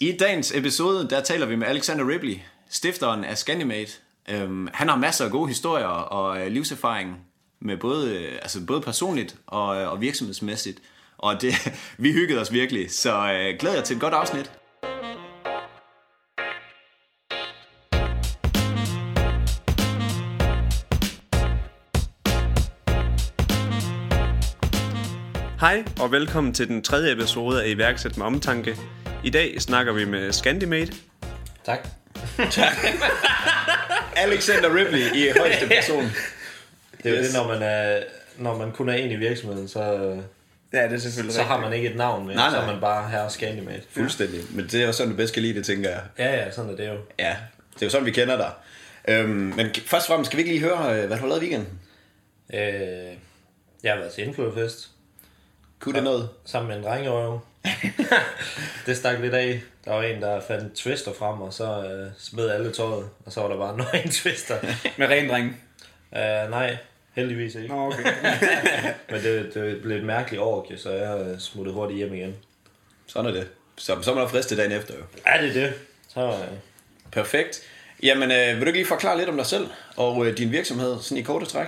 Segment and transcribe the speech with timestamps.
[0.00, 2.38] I dagens episode, der taler vi med Alexander Ripley,
[2.70, 3.92] stifteren af Scandimate.
[4.28, 7.16] Øhm, han har masser af gode historier og øh, livserfaring
[7.60, 10.78] med både, øh, altså både personligt og, øh, og virksomhedsmæssigt.
[11.18, 11.54] Og det,
[11.98, 14.52] vi hyggede os virkelig, så øh, glæder jeg til et godt afsnit.
[25.60, 28.76] Hej og velkommen til den tredje episode af Iværksæt med Omtanke.
[29.24, 30.92] I dag snakker vi med Scandimate.
[31.64, 31.88] Tak.
[34.16, 36.04] Alexander Ripley i højeste person.
[37.02, 37.26] Det er jo Yes.
[37.26, 38.02] det, når man, er,
[38.38, 39.82] når man kun er en i virksomheden, så,
[40.72, 42.72] Ja, det er selvfølgelig så har man ikke et navn med, Nej, så er nej.
[42.72, 43.82] man bare her Scandimate.
[43.90, 44.40] Fuldstændig.
[44.50, 46.00] Men det er jo sådan, du bedst kan lide det, tænker jeg.
[46.18, 46.94] Ja, ja, sådan er det jo.
[47.18, 47.36] Ja,
[47.74, 48.50] det er jo sådan, vi kender dig.
[49.08, 51.42] Øhm, men først og fremmest skal vi ikke lige høre, øh, hvad du har lavet
[51.42, 51.78] i weekenden?
[52.54, 52.60] Øh,
[53.82, 54.88] jeg har været til Influenfest
[55.80, 56.28] Kunne det noget?
[56.46, 57.40] sammen med en drengerøv.
[58.86, 59.60] det stak lidt af.
[59.84, 63.40] Der var en, der fandt twister frem, og så øh, smed alle tøjet, og så
[63.40, 64.56] var der bare nøgen twister.
[64.96, 65.60] Med ren dreng.
[66.16, 66.76] øh, nej,
[67.14, 67.68] heldigvis ikke.
[67.68, 68.02] Nå, okay.
[69.10, 72.36] Men det, det blev et mærkeligt orgie, så jeg øh, smuttede hurtigt hjem igen.
[73.06, 73.48] Sådan er det.
[73.76, 75.02] Så, så er man der fristet dagen efter jo.
[75.26, 75.72] Er det det?
[76.08, 76.58] Så, øh,
[77.12, 77.62] Perfekt.
[78.02, 81.00] Jamen, øh, vil du ikke lige forklare lidt om dig selv og øh, din virksomhed,
[81.00, 81.66] sådan i korte træk?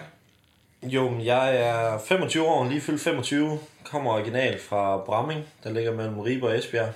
[0.82, 3.58] Jo, men jeg er 25 år, lige fyldt 25.
[3.84, 6.92] Kommer original fra Bramming, der ligger mellem Ribe og Esbjerg.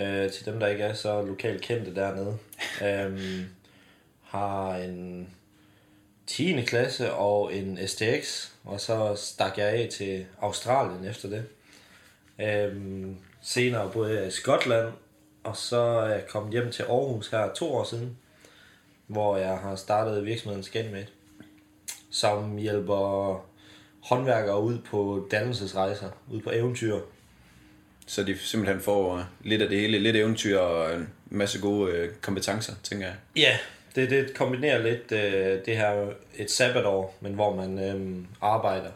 [0.00, 2.38] Øh, til dem, der ikke er så lokalt kendte dernede.
[2.82, 3.44] øhm,
[4.22, 5.28] har en
[6.26, 6.62] 10.
[6.62, 11.44] klasse og en STX, og så stak jeg af til Australien efter det.
[12.40, 14.88] Øhm, senere boede jeg i Skotland,
[15.44, 18.18] og så er jeg kommet hjem til Aarhus her to år siden,
[19.06, 21.08] hvor jeg har startet virksomheden Scanmate
[22.12, 23.44] som hjælper
[24.02, 26.98] håndværkere ud på dannelsesrejser, ud på eventyr.
[28.06, 31.92] Så de simpelthen får øh, lidt af det hele, lidt eventyr og en masse gode
[31.92, 33.16] øh, kompetencer, tænker jeg.
[33.36, 33.58] Ja,
[33.94, 38.90] det, det kombinerer lidt øh, det her et sabbatår, men hvor man øh, arbejder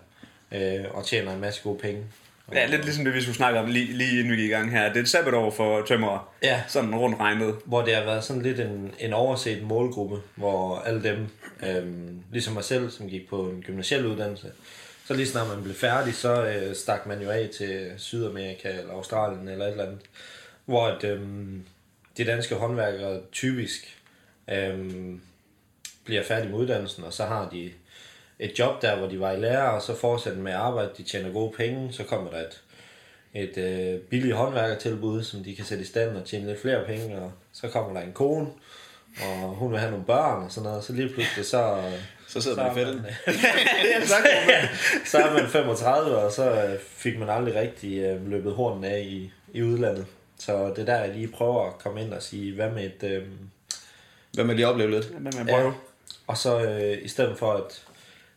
[0.52, 2.04] øh, og tjener en masse gode penge.
[2.52, 4.70] Ja, lidt ligesom det, vi skulle snakke om lige, lige inden vi gik i gang
[4.70, 4.88] her.
[4.88, 6.20] Det er et sabbatår for tømrere.
[6.42, 6.62] Ja.
[6.68, 7.54] Sådan rundt regnet.
[7.64, 11.28] Hvor det har været sådan lidt en, en overset målgruppe, hvor alle dem,
[11.62, 11.86] øh,
[12.32, 14.52] ligesom mig selv, som gik på en gymnasiel uddannelse,
[15.06, 18.92] så lige snart man blev færdig, så øh, stak man jo af til Sydamerika eller
[18.92, 20.00] Australien eller et eller andet.
[20.64, 21.20] Hvor at, øh,
[22.16, 24.02] de danske håndværkere typisk
[24.50, 24.92] øh,
[26.04, 27.70] bliver færdige med uddannelsen, og så har de
[28.38, 31.02] et job der, hvor de var i lærer, og så fortsætter med at arbejde, de
[31.02, 32.62] tjener gode penge, så kommer der et,
[33.34, 37.18] et øh, billigt håndværkertilbud, som de kan sætte i stand og tjene lidt flere penge,
[37.18, 38.46] og så kommer der en kone,
[39.22, 41.82] og hun vil have nogle børn og sådan noget, så lige pludselig så...
[42.28, 42.94] Så sidder man i fælden.
[44.10, 48.84] man- så er man 35, og så øh, fik man aldrig rigtig øh, løbet hornen
[48.84, 50.06] af i, i udlandet.
[50.38, 53.10] Så det er der, jeg lige prøver at komme ind og sige, hvad med et...
[53.10, 53.22] Øh,
[54.34, 55.04] Hvad med lige opleve lidt?
[55.06, 55.74] Hvad med at prøve?
[56.26, 57.85] og så øh, i stedet for, at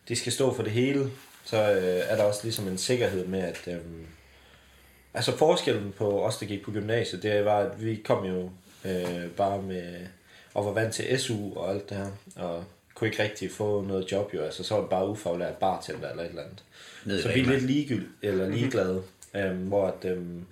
[0.10, 1.12] de skal stå for det hele,
[1.46, 3.62] så øh, er der også ligesom en sikkerhed med, at...
[3.68, 3.80] Øh,
[5.14, 8.50] altså forskellen på os, der gik på gymnasiet, det var, at vi kom jo
[8.86, 9.96] øh, bare med...
[10.54, 12.64] Og var vant til SU og alt det her, og
[13.00, 14.42] kunne ikke rigtig få noget job jo.
[14.42, 16.64] Altså så var det bare ufaglært bartender eller et eller andet.
[17.06, 19.04] Ned i Så vi er lidt ligegyldige, eller ligeglade,
[19.36, 20.46] øhm, hvor at, øhm,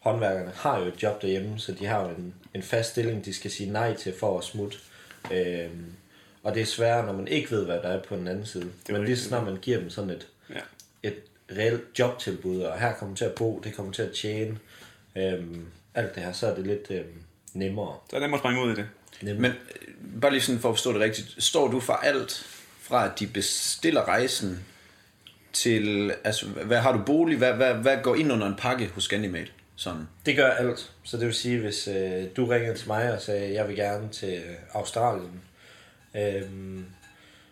[0.00, 3.34] håndværkerne har jo et job derhjemme, så de har jo en, en fast stilling, de
[3.34, 4.78] skal sige nej til for at smutte.
[5.32, 5.86] Øhm,
[6.42, 8.70] og det er sværere, når man ikke ved, hvad der er på den anden side.
[8.88, 10.60] Men lige så snart man giver dem sådan et, Ja.
[11.02, 11.14] et
[11.56, 14.58] reelt jobtilbud, og her kommer til at bo, det kommer til at tjene,
[15.16, 17.06] øhm, alt det her, så er det lidt øhm,
[17.54, 17.96] nemmere.
[18.10, 18.86] Så er det nemt at springe ud i det.
[19.22, 19.42] nemmere.
[19.42, 19.50] Men
[20.12, 21.34] øh, bare lige sådan for at forstå det rigtigt.
[21.44, 22.46] Står du for alt
[22.80, 24.64] fra at de bestiller rejsen
[25.52, 29.04] til, altså hvad har du bolig, hvad, hvad, hvad går ind under en pakke hos
[29.04, 29.48] Scandimate?
[29.76, 30.08] Sådan.
[30.26, 30.92] Det gør alt.
[31.04, 34.08] Så det vil sige, hvis øh, du ringer til mig og sagde, jeg vil gerne
[34.08, 34.42] til
[34.72, 35.40] Australien,
[36.14, 36.86] øhm,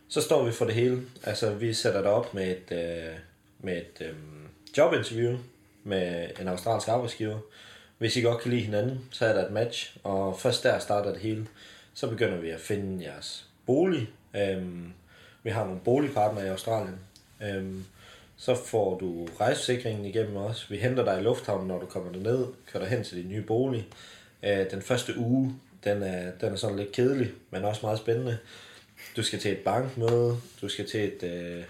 [0.08, 1.02] så står vi for det hele.
[1.24, 3.14] Altså, vi sætter dig op med et, øh,
[3.58, 4.14] med et øh,
[4.76, 5.38] jobinterview
[5.84, 7.38] med en australsk arbejdsgiver.
[7.98, 11.12] Hvis I godt kan lide hinanden, så er der et match, og først der starter
[11.12, 11.46] det hele.
[11.94, 14.10] Så begynder vi at finde jeres bolig.
[14.36, 14.92] Øhm,
[15.42, 16.98] vi har nogle boligpartnere i Australien.
[17.42, 17.84] Øhm,
[18.36, 20.70] så får du rejsesikringen igennem os.
[20.70, 23.42] Vi henter dig i lufthavnen, når du kommer derned, kører dig hen til din nye
[23.42, 23.88] bolig.
[24.42, 25.54] Øh, den første uge,
[25.84, 28.38] den er, den er sådan lidt kedelig, men også meget spændende.
[29.16, 31.64] Du skal til et bankmøde, du skal til et, øh,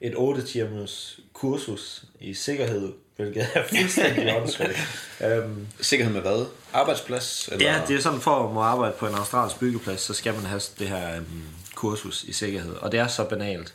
[0.00, 4.78] et 8 timers kursus i sikkerhed, hvilket er fuldstændig åndssvagt.
[5.24, 6.46] Øhm, Sikkerhed med hvad?
[6.72, 7.48] Arbejdsplads?
[7.52, 7.72] Eller?
[7.72, 10.44] Ja, det er sådan, for at må arbejde på en australsk byggeplads, så skal man
[10.44, 11.44] have det her um,
[11.74, 12.74] kursus i sikkerhed.
[12.74, 13.74] Og det er så banalt.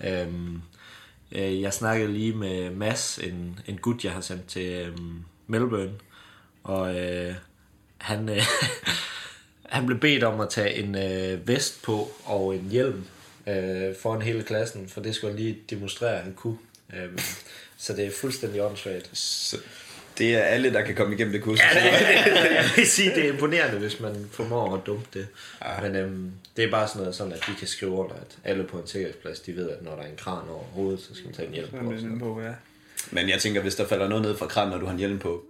[0.00, 0.62] Um,
[1.32, 5.92] øh, jeg snakkede lige med Mads, en, en gut, jeg har sendt til um, Melbourne.
[6.64, 7.34] Og øh,
[7.98, 8.42] han, øh,
[9.74, 13.04] han blev bedt om at tage en øh, vest på og en hjelm
[13.46, 16.58] øh, foran hele klassen, for det skulle han lige demonstrere, at han kunne.
[16.94, 17.18] Øh,
[17.76, 19.10] så det er fuldstændig åndssvagt.
[19.12, 19.56] Så
[20.18, 21.64] det er alle, der kan komme igennem det kursus.
[21.74, 25.26] Ja, det, jeg vil sige, det er imponerende, hvis man formår at dumpe det.
[25.64, 25.80] Ja.
[25.80, 28.64] Men øhm, det er bare sådan noget, sådan at de kan skrive under, at alle
[28.64, 31.24] på en sikkerhedsplads, de ved, at når der er en kran over hovedet, så skal
[31.24, 31.70] man tage en hjelm
[32.18, 32.34] på.
[32.34, 32.52] på ja.
[33.10, 35.18] Men jeg tænker, hvis der falder noget ned fra kranen, når du har en hjelm
[35.18, 35.44] på,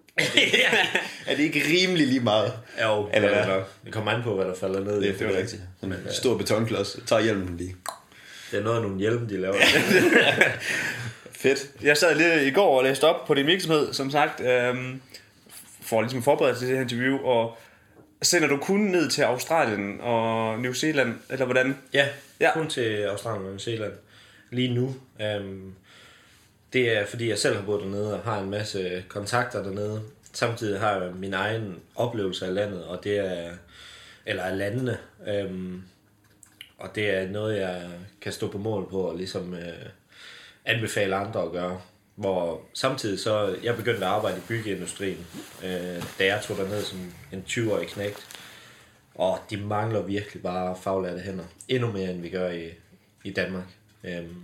[1.27, 2.53] er det ikke rimelig lige meget?
[2.83, 3.55] Jo, Eller det, er hvad?
[3.57, 3.71] nok.
[3.85, 5.01] det kommer an på, hvad der falder ned.
[5.01, 5.63] Det er rigtigt.
[5.81, 6.97] Sådan en stor betonklods.
[7.07, 7.77] Tag hjelmen lige.
[8.51, 9.55] Det er noget af nogle hjelme, de laver.
[11.33, 11.59] Fedt.
[11.83, 15.01] Jeg sad lige i går og læste op på din virksomhed, som sagt, øhm,
[15.83, 17.59] for ligesom forberedelse til det her interview, og
[18.23, 21.77] sender du kun ned til Australien og New Zealand, eller hvordan?
[21.95, 22.07] ja,
[22.41, 22.47] Ja.
[22.47, 23.93] ja, kun til Australien og New Zealand.
[24.51, 24.95] Lige nu.
[25.23, 25.73] Øhm,
[26.73, 30.03] det er, fordi jeg selv har boet dernede og har en masse kontakter dernede.
[30.33, 33.53] Samtidig har jeg min egen oplevelse af landet, og det er,
[34.27, 34.99] eller af landene.
[35.27, 35.83] Øhm,
[36.79, 37.89] og det er noget, jeg
[38.21, 39.87] kan stå på mål på og ligesom øh,
[40.65, 41.81] anbefale andre at gøre.
[42.15, 45.27] Hvor samtidig så, jeg begyndte at arbejde i byggeindustrien,
[45.65, 48.27] øh, da jeg tog derned som en 20-årig knægt.
[49.15, 51.45] Og de mangler virkelig bare faglærte hænder.
[51.69, 52.71] Endnu mere, end vi gør i,
[53.25, 53.65] i Danmark.
[54.05, 54.43] Øhm,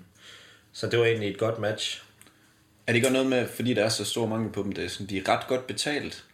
[0.72, 2.03] så det var egentlig et godt match.
[2.86, 4.88] Er det ikke noget med, fordi der er så stor mangel på dem, det er
[4.88, 6.24] sådan, de er ret godt betalt?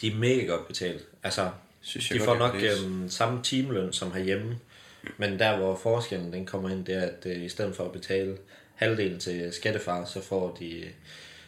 [0.00, 1.04] De er mega godt betalt.
[1.22, 4.58] Altså, Synes jeg de godt, får nok øhm, samme timeløn som herhjemme.
[5.16, 7.92] Men der, hvor forskellen den kommer ind, det er, at øh, i stedet for at
[7.92, 8.36] betale
[8.74, 10.84] halvdelen til skattefar, så får de...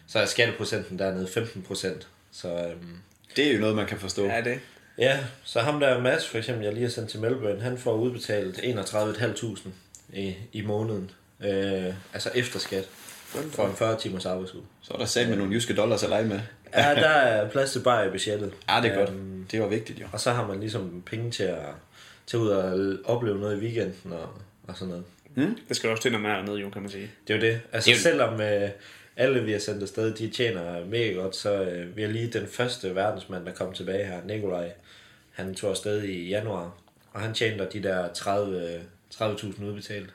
[0.07, 2.09] Så er skatteprocenten dernede 15 procent.
[2.33, 2.99] Så øhm,
[3.37, 4.25] Det er jo noget, man kan forstå.
[4.27, 4.61] Ja, det.
[4.99, 7.95] ja, så ham der Mads, for eksempel, jeg lige har sendt til Melbourne, han får
[7.95, 9.69] udbetalt 31.500
[10.13, 11.11] i, i måneden.
[11.41, 12.89] Øh, altså efter skat.
[13.53, 14.63] For en 40 timers arbejdsuge.
[14.83, 16.41] Så er der sat med nogle jyske dollars at lege med.
[16.75, 18.53] Ja, der er plads til bare i budgettet.
[18.69, 19.11] Ja, det er godt.
[19.11, 20.07] Øhm, Det var vigtigt jo.
[20.13, 21.59] Og så har man ligesom penge til at
[22.27, 24.29] tage ud og opleve noget i weekenden og,
[24.69, 25.05] og sådan noget.
[25.69, 27.11] Det skal også til, når man er dernede, jo, kan man sige.
[27.29, 27.61] Det er jo det.
[27.73, 28.71] Altså Det er jo- selvom øh,
[29.17, 32.47] alle vi har sendt afsted, de tjener mega godt, så øh, vi er lige den
[32.47, 34.71] første verdensmand, der kom tilbage her, Nikolaj.
[35.33, 36.73] Han tog afsted i januar,
[37.13, 38.81] og han tjente de der 30 øh,
[39.15, 40.11] 30.000 udbetalt.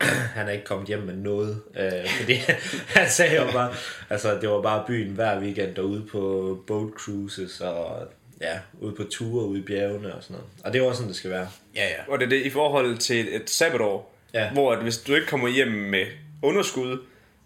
[0.36, 2.34] han er ikke kommet hjem med noget, øh, fordi
[2.96, 3.72] han sagde jo bare,
[4.10, 8.08] altså det var bare byen hver weekend derude på boat cruises og
[8.40, 10.50] ja, ude på ture ude i bjergene og sådan noget.
[10.64, 11.48] Og det er også sådan, det skal være.
[11.76, 12.12] Ja, ja.
[12.12, 14.50] Og det er det i forhold til et sabbatår, Ja.
[14.50, 16.06] hvor at hvis du ikke kommer hjem med
[16.42, 16.98] underskud,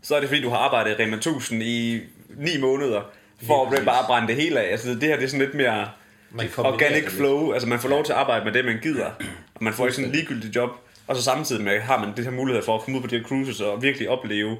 [0.03, 2.01] så er det fordi, du har arbejdet i Rema 1000 i
[2.37, 3.01] 9 måneder,
[3.47, 4.71] for at bare brænde det hele af.
[4.73, 5.89] Altså det her det er sådan lidt mere
[6.31, 7.53] Man organic flow.
[7.53, 9.11] Altså man får lov til at arbejde med det, man gider.
[9.55, 10.71] Og man får ikke sådan en ligegyldig job.
[11.09, 13.19] Og så samtidig med, har man det her mulighed for at komme ud på de
[13.19, 14.57] her cruises og virkelig opleve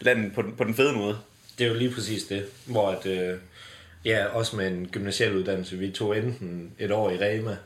[0.00, 1.18] landet på den, på den fede måde.
[1.58, 3.38] Det er jo lige præcis det, hvor at, øh,
[4.04, 7.56] ja, også med en gymnasiel uddannelse, vi tog enten et år i Rema,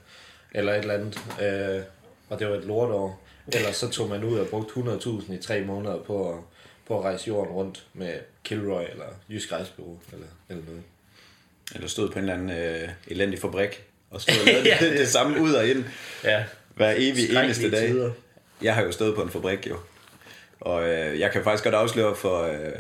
[0.53, 1.83] eller et eller andet, øh,
[2.29, 5.61] og det var et lortår, eller så tog man ud og brugte 100.000 i tre
[5.65, 6.39] måneder på at,
[6.87, 8.13] på at rejse jorden rundt med
[8.45, 10.83] Kilroy eller Jysk Rejsbureau, eller, eller noget.
[11.75, 14.77] Eller stod på en eller anden øh, elendig fabrik, og stod og Ja.
[14.81, 15.85] det, det samme ud og ind,
[16.25, 17.89] Ja, hver evig eneste dag.
[17.89, 18.11] tider.
[18.63, 19.77] Jeg har jo stået på en fabrik jo.
[20.61, 22.73] Og øh, jeg kan faktisk godt afsløre for, øh,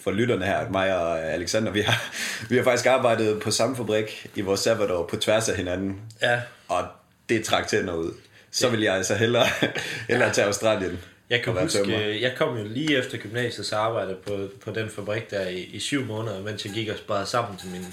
[0.00, 2.12] for lytterne her, at mig og Alexander, vi har,
[2.50, 6.00] vi har faktisk arbejdet på samme fabrik i vores sabbatår på tværs af hinanden.
[6.22, 6.40] ja.
[6.68, 6.86] Og
[7.28, 8.12] det trak tænder ud.
[8.50, 9.46] Så vil jeg altså hellere,
[10.08, 10.98] hellere til Australien.
[11.30, 12.00] Jeg kan huske, tømrer.
[12.00, 15.78] jeg kom jo lige efter gymnasiet, så arbejdede på, på den fabrik der i, i
[15.78, 17.86] syv måneder, mens jeg gik og sparede sammen til min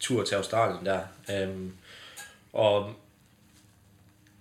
[0.00, 1.00] tur til Australien der.
[1.44, 1.72] Um,
[2.52, 2.90] og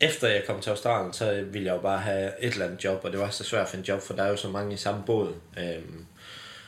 [0.02, 3.02] efter jeg kom til Australien, så ville jeg jo bare have et eller andet job,
[3.04, 4.78] og det var så svært at finde job, for der er jo så mange i
[4.78, 5.28] samme båd.
[5.58, 6.06] Um,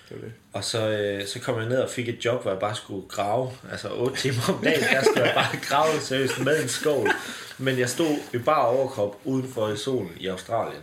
[0.09, 0.31] Det det.
[0.53, 3.07] og så, øh, så kom jeg ned og fik et job, hvor jeg bare skulle
[3.09, 3.51] grave.
[3.71, 7.09] Altså 8 timer om dagen, der skulle jeg bare grave seriøst med en skål.
[7.57, 10.81] Men jeg stod i bare overkrop udenfor i solen i Australien.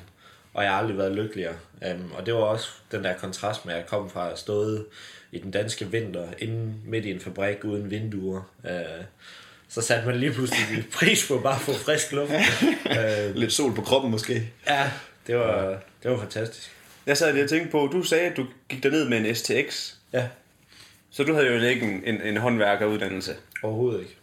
[0.55, 1.55] Og jeg har aldrig været lykkeligere.
[1.95, 4.87] Um, og det var også den der kontrast med, at jeg kom fra at stået
[5.33, 8.43] i den danske vinter, inde midt i en fabrik uden vinduer.
[8.65, 8.71] Uh,
[9.71, 12.33] så satte man lige pludselig pris på bare at få frisk luft.
[12.33, 14.51] uh, Lidt sol på kroppen måske.
[14.67, 14.91] ja,
[15.27, 16.71] det var, det var fantastisk.
[17.07, 19.93] Jeg sad lige og tænkte på, du sagde, at du gik derned med en STX.
[20.13, 20.27] Ja,
[21.11, 23.37] Så du havde jo ikke en, en, en håndværkeruddannelse.
[23.63, 24.17] overhovedet ikke.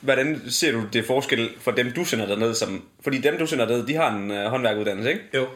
[0.00, 2.54] Hvordan ser du det forskel for dem, du sender derned?
[2.54, 5.24] Som, fordi dem, du sender derned, de har en uh, håndværkeruddannelse, ikke?
[5.34, 5.46] Jo,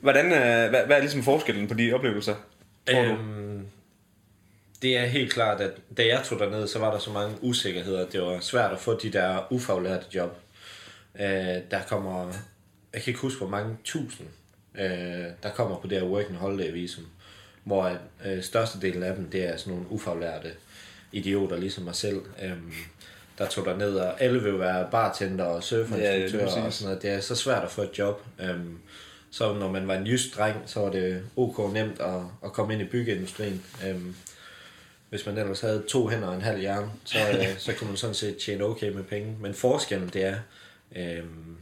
[0.00, 2.34] Hvordan, uh, hvad, hvad er ligesom forskellen på de oplevelser?
[2.90, 3.16] Tror du?
[4.82, 8.06] Det er helt klart, at da jeg tog derned, så var der så mange usikkerheder.
[8.06, 10.38] Det var svært at få de der ufaglærte job.
[11.20, 11.26] Øh,
[11.70, 12.32] der kommer,
[12.92, 14.28] jeg kan ikke huske, hvor mange tusind,
[14.78, 17.06] øh, der kommer på det her working holiday visum.
[17.64, 20.50] Hvor at, øh, størstedelen af dem, det er sådan nogle ufaglærte
[21.12, 22.72] idioter ligesom mig selv, øhm,
[23.38, 26.88] der tog der ned, og alle vil være bartender og surferinstruktører Ja, ja, og sådan
[26.88, 27.02] noget.
[27.02, 28.22] Det er så svært at få et job.
[28.40, 28.78] Øhm,
[29.30, 32.72] så når man var en jysk dreng, så var det ok nemt at, at komme
[32.72, 33.64] ind i byggeindustrien.
[33.86, 34.14] Øhm,
[35.10, 37.96] hvis man ellers havde to hænder og en halv hjerne, så, øh, så kunne man
[37.96, 39.36] sådan set tjene okay med penge.
[39.40, 40.36] Men forskellen det er,
[40.96, 41.56] øhm,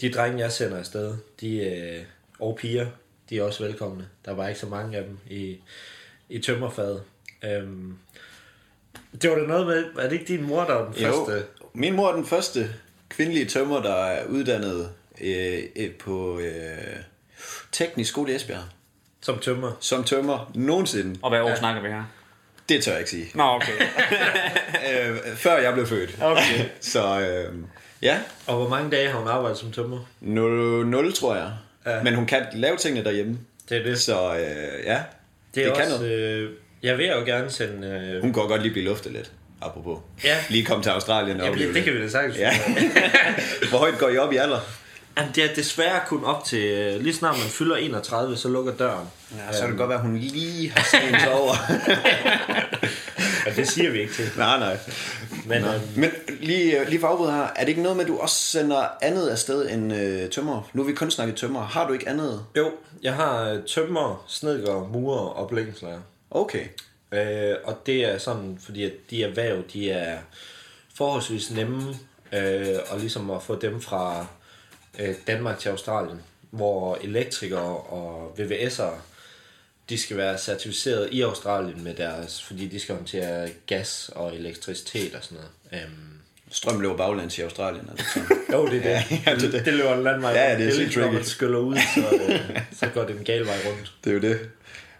[0.00, 2.04] de drenge jeg sender afsted, de, øh,
[2.40, 2.86] og piger,
[3.30, 4.08] de er også velkomne.
[4.24, 5.56] Der var ikke så mange af dem i,
[6.28, 7.02] i tømmerfaget.
[7.44, 7.98] Øhm,
[9.22, 11.46] det var da noget med, er det ikke din mor, der var den Jo, første?
[11.72, 12.74] min mor er den første
[13.08, 16.96] kvindelige tømmer, der er uddannet øh, øh, på øh,
[17.72, 18.64] teknisk skole i Esbjerg.
[19.20, 19.72] Som tømmer.
[19.80, 21.18] Som tømmer nogensinde.
[21.22, 21.56] Og hvad år ja.
[21.56, 22.04] snakker vi her?
[22.68, 23.30] Det tør jeg ikke sige.
[23.34, 23.72] Nå, okay.
[24.92, 26.16] Øh, før jeg blev født.
[26.22, 26.64] Okay.
[26.80, 27.54] Så øh,
[28.02, 29.98] ja, Og hvor mange dage har hun arbejdet som tømmer?
[30.20, 31.50] 0, 0 tror jeg.
[31.86, 32.02] Ja.
[32.02, 33.38] Men hun kan lave tingene derhjemme.
[33.68, 34.00] Det er det.
[34.00, 34.98] Så øh, ja, Det er
[35.54, 36.12] det det kan også, noget.
[36.12, 36.50] øh,
[36.82, 37.88] jeg vil jo gerne sende...
[38.14, 39.30] Øh, Hun går godt lige blive luftet lidt,
[39.62, 39.98] apropos.
[40.24, 40.36] Ja.
[40.50, 42.38] Lige komme til Australien og Jamen, opleve det, det kan vi da sagtens.
[42.38, 42.50] Ja.
[43.70, 44.60] Hvor højt går I op i alder?
[45.18, 46.64] Jamen, det er desværre kun op til...
[46.64, 49.08] øh, Lige snart man fylder 31, så lukker døren.
[49.48, 50.84] Ja, så kan det godt være, at hun lige har
[51.20, 51.54] sig over.
[53.46, 54.30] Ja, det siger vi ikke til.
[54.36, 54.78] nej, nej.
[55.46, 58.18] Men øh, Men lige, lige for afbud her, er det ikke noget med, at du
[58.18, 60.68] også sender andet afsted end øh, tømmer?
[60.72, 61.62] Nu har vi kun snakket tømmer.
[61.66, 62.44] Har du ikke andet?
[62.56, 62.70] jo,
[63.02, 66.00] jeg har øh, tømmer, snedker, murer og blikkenslager.
[66.30, 66.64] Okay.
[67.12, 70.18] Øh, og det er sådan, fordi at de erhverv, de er
[70.94, 71.82] forholdsvis nemme,
[72.32, 74.26] øh, og ligesom at få dem fra
[74.98, 78.94] øh, Danmark til Australien, hvor elektrikere og VVS'ere,
[79.88, 85.14] de skal være certificeret i Australien med deres, fordi de skal håndtere gas og elektricitet
[85.14, 85.38] og sådan
[85.70, 85.84] noget.
[85.84, 86.00] Øhm,
[86.50, 87.88] Strøm løber baglands i Australien.
[87.92, 88.26] Er det sådan?
[88.52, 88.84] jo, det er det.
[88.90, 89.64] Ja, ja, det er det.
[89.64, 90.30] det løber en landvej.
[90.32, 91.28] Ja, ja, det er sygt ligesom, når man tricky.
[91.30, 93.92] skyller ud, så, øh, så går det en gal vej rundt.
[94.04, 94.50] det er jo det.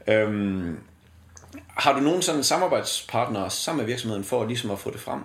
[0.06, 0.78] Øhm,
[1.68, 5.20] har du nogen sådan samarbejdspartnere sammen med virksomheden for ligesom at få det frem?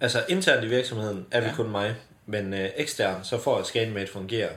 [0.00, 1.54] Altså internt i virksomheden er vi Ja.
[1.54, 1.94] kun mig,
[2.32, 4.52] men øh, ekstern, så for at ScanMate fungerer,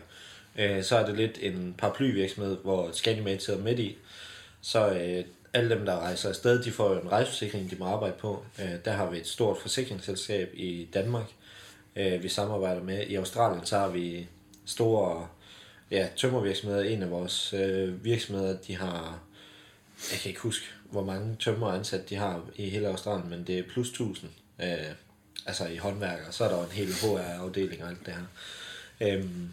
[0.60, 3.98] øh, så er det lidt en paraplyvirksomhed, hvor ScanMate sidder midt i.
[4.62, 8.16] Så øh, alle dem, der rejser afsted, de får jo en rejseforsikring, de må arbejde
[8.20, 8.46] på.
[8.60, 11.26] Øh, der har vi et stort forsikringsselskab i Danmark,
[11.96, 13.08] øh, vi samarbejder med.
[13.08, 14.28] I Australien, så har vi
[14.66, 15.28] store
[15.92, 16.84] ja, tømmervirksomheder.
[16.84, 19.20] En af vores øh, virksomheder, de har,
[20.12, 23.60] jeg kan ikke huske, hvor mange tømmer ansat de har i hele Australien, men det
[23.60, 24.32] er plus 1000.
[24.62, 24.68] Øh,
[25.46, 28.24] altså i håndværk, og så er der jo en hel HR-afdeling og alt det her.
[29.02, 29.50] Øhm,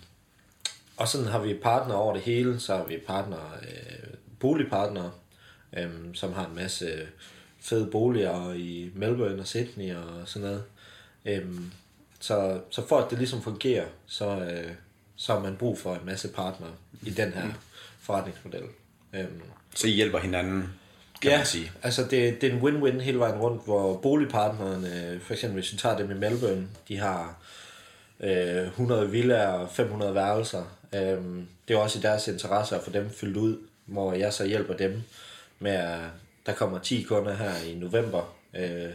[0.96, 5.12] og sådan har vi partnere over det hele, så har vi partnere, øh, boligpartnere,
[5.76, 7.06] øhm, som har en masse øh,
[7.60, 10.64] fede boliger i Melbourne og Sydney og sådan noget.
[11.24, 11.72] Øhm,
[12.20, 14.72] så, så for at det ligesom fungerer, så, øh,
[15.16, 16.70] så har man brug for en masse partnere
[17.02, 17.48] i den her
[18.00, 18.64] forretningsmodel.
[19.12, 19.42] Øhm,
[19.74, 20.72] Så I hjælper hinanden,
[21.22, 21.72] kan ja, man sige.
[21.82, 25.78] altså det, det er en win-win hele vejen rundt, hvor boligpartnerne, for eksempel hvis vi
[25.78, 27.42] tager dem i Melbourne, de har
[28.20, 30.62] øh, 100 villaer og 500 værelser.
[30.94, 34.46] Øhm, det er også i deres interesse at få dem fyldt ud, hvor jeg så
[34.46, 35.02] hjælper dem
[35.58, 35.98] med at,
[36.46, 38.90] der kommer 10 kunder her i november, øh,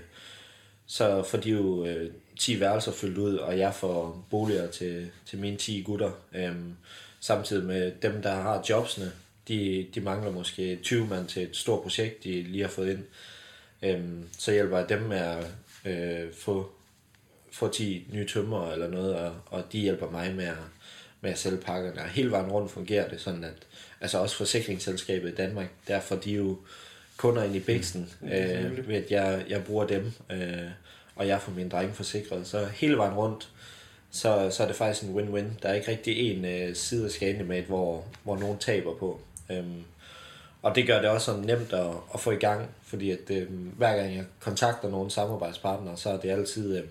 [0.87, 5.39] så får de jo øh, 10 værelser fyldt ud, og jeg får boliger til, til
[5.39, 6.11] mine 10 gutter.
[6.33, 6.75] Øhm,
[7.19, 9.11] samtidig med dem, der har jobsene,
[9.47, 13.03] de, de mangler måske 20 mand til et stort projekt, de lige har fået ind.
[13.81, 15.45] Øhm, så hjælper jeg dem med at
[15.85, 16.69] øh, få,
[17.51, 20.57] få 10 nye tømmer eller noget, og, og de hjælper mig med at,
[21.21, 22.01] med at sælge pakkerne.
[22.01, 23.67] Og hele vejen rundt fungerer det sådan, at
[24.01, 26.57] altså også forsikringsselskabet i Danmark, der får de jo
[27.17, 30.69] kunder ind i biksen, øh, ved at jeg, jeg bruger dem, øh,
[31.15, 32.47] og jeg får mine drenge forsikret.
[32.47, 33.49] Så hele vejen rundt,
[34.11, 35.59] så, så er det faktisk en win-win.
[35.61, 39.21] Der er ikke rigtig en øh, side af Scanimate, hvor, hvor nogen taber på.
[39.51, 39.83] Øhm,
[40.61, 43.47] og det gør det også sådan nemt at, at få i gang, fordi at øh,
[43.77, 46.83] hver gang jeg kontakter nogle samarbejdspartnere, så er det altid øh,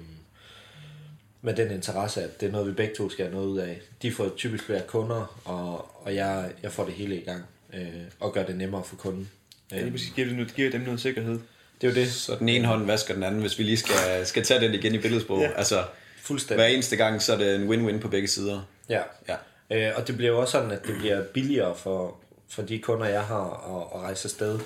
[1.42, 3.80] med den interesse, at det er noget, vi begge to skal have noget ud af.
[4.02, 7.42] De får typisk flere kunder, og, og jeg, jeg får det hele i gang,
[7.74, 7.88] øh,
[8.20, 9.30] og gør det nemmere for kunden.
[9.72, 10.12] Ja, lige præcis.
[10.14, 11.38] Giver, det, giver dem noget sikkerhed.
[11.80, 12.12] Det er jo det.
[12.12, 14.94] Så den ene hånd vasker den anden, hvis vi lige skal, skal tage den igen
[14.94, 15.40] i billedsprog.
[15.40, 15.50] Ja.
[15.56, 15.84] Altså,
[16.22, 16.64] Fuldstændig.
[16.64, 18.60] hver eneste gang, så er det en win-win på begge sider.
[18.88, 19.02] Ja.
[19.28, 19.36] Ja.
[19.70, 22.16] Øh, og det bliver jo også sådan, at det bliver billigere for,
[22.48, 24.60] for de kunder, jeg har at, at rejse afsted.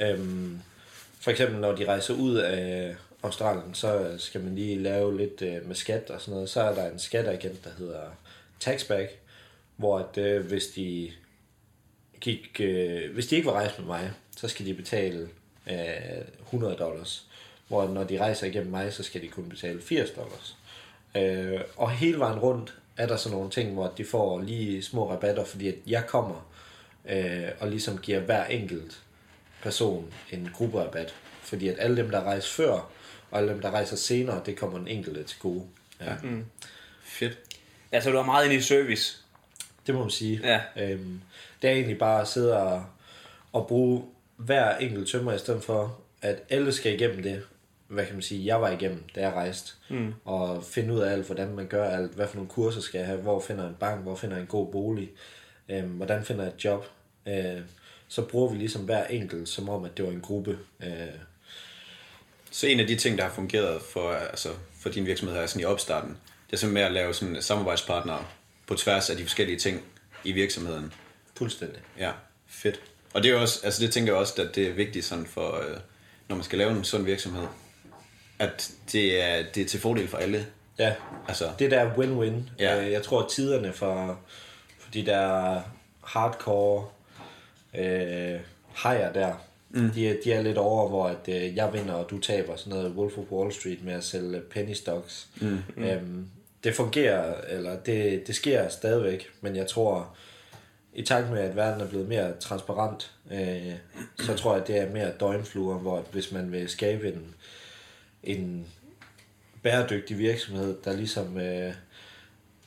[0.00, 0.58] Øhm,
[1.20, 5.66] for eksempel, når de rejser ud af Australien, så skal man lige lave lidt øh,
[5.66, 6.50] med skat og sådan noget.
[6.50, 8.02] Så er der en skatteagent, der hedder
[8.60, 9.18] Taxback,
[9.76, 11.10] hvor at, øh, hvis de
[12.20, 15.28] gik, øh, hvis de ikke vil rejse med mig, så skal de betale
[15.70, 15.76] øh,
[16.44, 17.26] 100 dollars.
[17.68, 20.56] Hvor når de rejser igennem mig, så skal de kun betale 80 dollars.
[21.16, 25.10] Øh, og hele vejen rundt er der sådan nogle ting, hvor de får lige små
[25.10, 26.48] rabatter, fordi at jeg kommer
[27.04, 29.02] øh, og ligesom giver hver enkelt
[29.62, 31.14] person en grupperabat.
[31.42, 32.90] Fordi at alle dem, der rejser før,
[33.30, 35.62] og alle dem, der rejser senere, det kommer den enkelte til gode.
[36.00, 36.14] Ja.
[36.22, 36.44] Mm.
[37.02, 37.38] Fedt.
[37.92, 39.18] Ja, så du er meget inde i service.
[39.86, 40.40] Det må man sige.
[40.42, 40.60] Ja.
[40.84, 41.20] Øhm,
[41.62, 42.84] det er egentlig bare at sidde og,
[43.52, 44.04] og bruge
[44.36, 47.42] hver enkelt tømmer, i stedet for, at alle skal igennem det,
[47.88, 49.72] hvad kan man sige, jeg var igennem, da jeg rejste.
[49.88, 50.14] Mm.
[50.24, 53.06] Og finde ud af alt, hvordan man gør alt, hvad for nogle kurser skal jeg
[53.06, 55.10] have, hvor finder en bank, hvor finder en god bolig,
[55.68, 56.86] øhm, hvordan finder jeg et job.
[57.28, 57.60] Øh,
[58.08, 60.58] så bruger vi ligesom hver enkelt, som om, at det var en gruppe.
[60.82, 60.90] Øh,
[62.50, 64.48] Så en af de ting, der har fungeret for, altså,
[64.80, 66.10] for din virksomhed her sådan i opstarten,
[66.46, 68.24] det er simpelthen med at lave sådan samarbejdspartnere
[68.66, 69.82] på tværs af de forskellige ting
[70.24, 70.92] i virksomheden.
[71.38, 71.78] fuldstændig.
[71.98, 72.10] Ja,
[72.46, 72.80] fedt.
[73.14, 75.60] Og det er også, altså det tænker jeg også, at det er vigtigt sådan for,
[75.60, 75.76] øh,
[76.28, 77.46] når man skal lave en sådan virksomhed,
[78.38, 80.46] at det er, det er til fordel for alle.
[80.78, 80.94] Ja,
[81.28, 82.50] Altså, det der win-win.
[82.58, 82.84] Ja.
[82.84, 84.20] Øh, Jeg tror, at tiderne for
[84.94, 85.60] de der
[86.04, 86.86] hardcore
[87.78, 88.40] øh,
[88.74, 89.34] hajer der,
[89.70, 89.90] mm.
[89.90, 92.56] de, er, de er lidt over, hvor at, øh, jeg vinder, og du taber.
[92.56, 95.28] Sådan noget Wolf of Wall Street med at sælge penny stocks.
[95.40, 95.58] Mm.
[95.76, 96.28] Øhm,
[96.64, 100.16] det fungerer, eller det, det sker stadigvæk, men jeg tror,
[100.94, 103.74] i takt med, at verden er blevet mere transparent, øh,
[104.18, 107.34] så tror jeg, at det er mere døgnfluer, hvor hvis man vil skabe en,
[108.22, 108.66] en
[109.62, 111.72] bæredygtig virksomhed, der ligesom øh,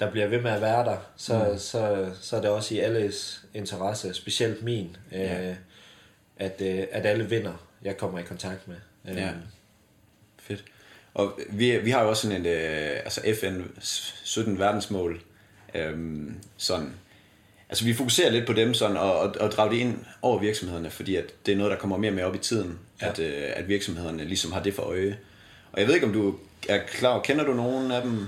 [0.01, 1.57] der bliver ved med at være der, så, mm.
[1.59, 5.55] så, så er det også i alles interesse, specielt min, øh, Ja.
[6.37, 8.75] at, øh, at alle vinder, jeg kommer i kontakt med.
[9.09, 9.29] Øh, Ja.
[10.39, 10.63] Fedt.
[11.13, 13.61] Og vi, vi har jo også sådan en, øh, altså FN
[14.23, 15.21] 17 verdensmål,
[15.75, 16.93] øhm, sådan,
[17.69, 20.89] altså vi fokuserer lidt på dem sådan, og, og, og drager det ind over virksomhederne,
[20.89, 23.09] fordi at det er noget, der kommer mere og mere op i tiden, ja.
[23.09, 25.17] at, øh, at virksomhederne ligesom har det for øje.
[25.71, 26.35] Og jeg ved ikke, om du
[26.69, 28.27] er klar, kender du nogen af dem?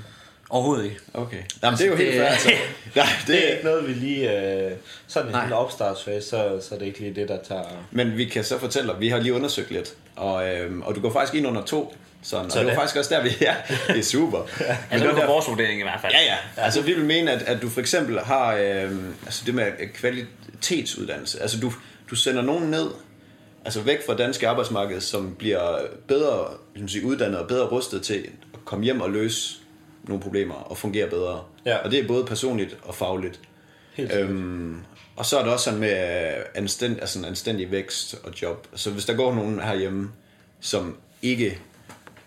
[0.53, 0.97] Overhovedet ikke.
[1.13, 1.37] Okay.
[1.63, 2.49] Jamen, det er jo Altså, helt det- fair, altså.
[2.95, 4.41] Nej, Det det, er ikke noget, vi lige...
[4.65, 4.71] Øh,
[5.07, 7.63] sådan en lille opstartsfase, så, så er det ikke lige det, der tager...
[7.91, 11.01] Men vi kan så fortælle dig, vi har lige undersøgt lidt, og, øhm, og du
[11.01, 13.29] går faktisk ind under to, sådan, og Så det var det- faktisk også der, vi
[13.41, 13.55] ja,
[13.87, 14.37] det er super.
[14.47, 16.13] Men Altså, det det var var vores vurdering i hvert fald.
[16.13, 16.63] Ja, ja.
[16.63, 21.41] Altså, vi vil mene, at, at du for eksempel har øhm, altså det med kvalitetsuddannelse.
[21.41, 21.73] Altså, du,
[22.09, 22.87] du sender nogen ned,
[23.65, 28.25] altså væk fra danske arbejdsmarked, som bliver bedre ligesom sige, uddannet og bedre rustet til
[28.53, 29.55] at komme hjem og løse
[30.03, 31.43] nogle problemer og fungere bedre.
[31.65, 31.77] Ja.
[31.77, 33.39] Og det er både personligt og fagligt.
[33.93, 34.13] Helt.
[34.15, 34.77] Øhm,
[35.15, 38.67] og så er det også sådan med anstænd, altså en anstændig vækst og job.
[38.75, 40.11] Så hvis der går nogen herhjemme,
[40.61, 41.59] som ikke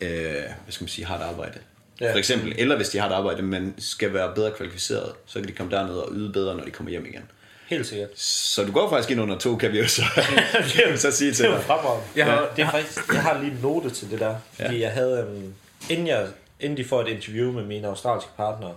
[0.00, 1.58] øh, hvad skal man sige, har et arbejde,
[2.00, 2.06] Ja.
[2.06, 2.12] ja.
[2.12, 5.48] for eksempel, eller hvis de har et arbejde, men skal være bedre kvalificeret, så kan
[5.48, 7.22] de komme derned og yde bedre, når de kommer hjem igen.
[7.66, 8.08] Helt sikkert.
[8.20, 10.02] Så du går faktisk ind under to, kan vi jo så,
[10.74, 12.06] kan vi så sige til Det fremragende.
[12.16, 14.34] Jeg har- det er faktisk, jeg har lige en note til det der.
[14.52, 14.80] Fordi Ja.
[14.80, 15.54] jeg havde, øhm,
[15.90, 16.26] inden, jeg,
[16.60, 18.74] inden de får et interview med mine australske partnere,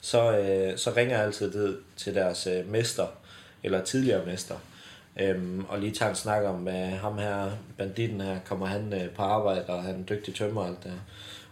[0.00, 3.06] så, øh, så ringer jeg altid det, til deres øh, mester,
[3.62, 4.56] eller tidligere mester,
[5.20, 9.10] øhm, og lige tager en snak om, hvad ham her, banditten her, kommer han øh,
[9.10, 10.98] på arbejde, og han er en dygtig tømmer og alt det her.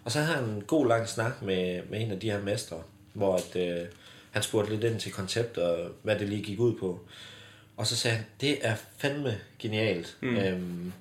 [0.05, 2.77] Og så havde han en god lang snak med, med en af de her mestre,
[3.13, 3.87] hvor at, øh,
[4.31, 7.01] han spurgte lidt ind til konceptet, og hvad det lige gik ud på.
[7.77, 10.17] Og så sagde han, det er fandme genialt.
[10.21, 10.37] Mm.
[10.37, 10.93] Øhm,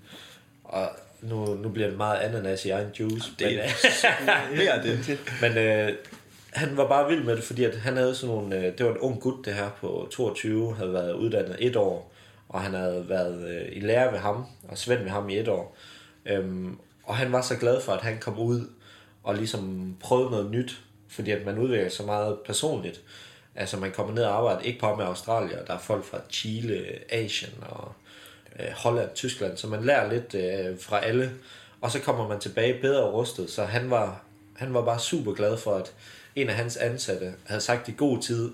[0.63, 0.89] og
[1.21, 3.31] nu, nu bliver det meget ananas i egen juice.
[3.39, 5.19] Det men, er mere det.
[5.41, 5.93] men øh,
[6.51, 8.57] han var bare vild med det, fordi at han havde sådan nogle...
[8.57, 12.11] Øh, det var en ung gut, det her på 22, havde været uddannet et år,
[12.49, 15.47] og han havde været øh, i lære ved ham, og Svend ved ham i et
[15.47, 15.77] år.
[16.25, 18.69] Øhm, og han var så glad for, at han kom ud
[19.23, 23.01] og ligesom prøvede noget nyt, fordi at man udvikler sig meget personligt.
[23.55, 26.85] Altså man kommer ned og arbejder, ikke bare med Australien, der er folk fra Chile,
[27.09, 27.91] Asien og
[28.59, 31.31] øh, Holland, Tyskland, så man lærer lidt øh, fra alle,
[31.81, 34.23] og så kommer man tilbage bedre rustet, så han var,
[34.55, 35.93] han var bare super glad for, at
[36.35, 38.51] en af hans ansatte havde sagt i god tid,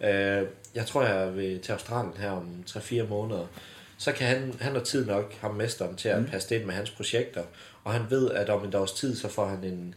[0.00, 0.42] øh,
[0.74, 3.46] jeg tror jeg vil til Australien her om 3-4 måneder,
[3.98, 6.26] så kan han, han har tid nok, ham mesteren, til at mm.
[6.26, 7.42] passe det ind med hans projekter,
[7.84, 9.94] og han ved, at om en dags tid, så får han en,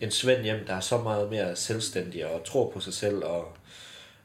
[0.00, 3.57] en Svend hjem, der er så meget mere selvstændig og tror på sig selv, og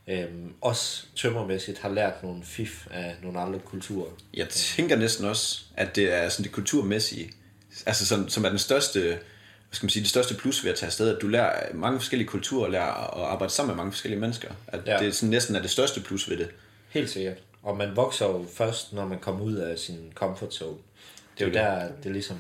[0.07, 4.09] øhm, også tømmermæssigt har lært nogle fif af nogle andre kulturer.
[4.33, 7.31] Jeg tænker næsten også, at det er sådan det kulturmæssige,
[7.85, 9.17] altså som, som er den største, hvad
[9.71, 12.27] skal man sige, det største plus ved at tage afsted, at du lærer mange forskellige
[12.27, 14.49] kulturer, og lærer at arbejde sammen med mange forskellige mennesker.
[14.67, 14.97] At Ja.
[14.97, 16.49] det sådan næsten er det største plus ved det.
[16.89, 17.37] Helt sikkert.
[17.63, 20.77] Og man vokser jo først, når man kommer ud af sin comfort zone.
[21.37, 22.37] Det er jo Det er der, det ligesom,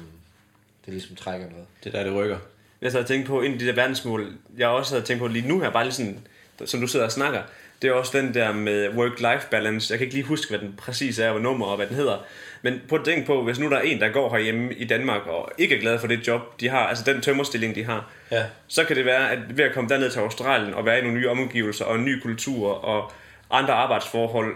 [0.85, 1.65] det ligesom trækker noget.
[1.83, 2.37] Det er der, det rykker.
[2.81, 5.27] Jeg så havde tænkt på, en af de der verdensmål, jeg også havde tænkt på
[5.27, 6.27] lige nu her, bare lige sådan,
[6.65, 7.41] som du sidder og snakker,
[7.81, 9.91] det er også den der med work-life balance.
[9.91, 11.95] Jeg kan ikke lige huske, hvad den præcis er, og hvad nummer og hvad den
[11.95, 12.25] hedder.
[12.61, 15.27] Men prøv at tænke på, hvis nu der er en, der går herhjemme i Danmark
[15.27, 18.45] og ikke er glad for det job, de har, altså den tømmerstilling, de har, Ja,
[18.67, 21.17] så kan det være, at ved at komme derned til Australien og være i nogle
[21.17, 23.11] nye omgivelser og en ny kultur og
[23.51, 24.55] andre arbejdsforhold,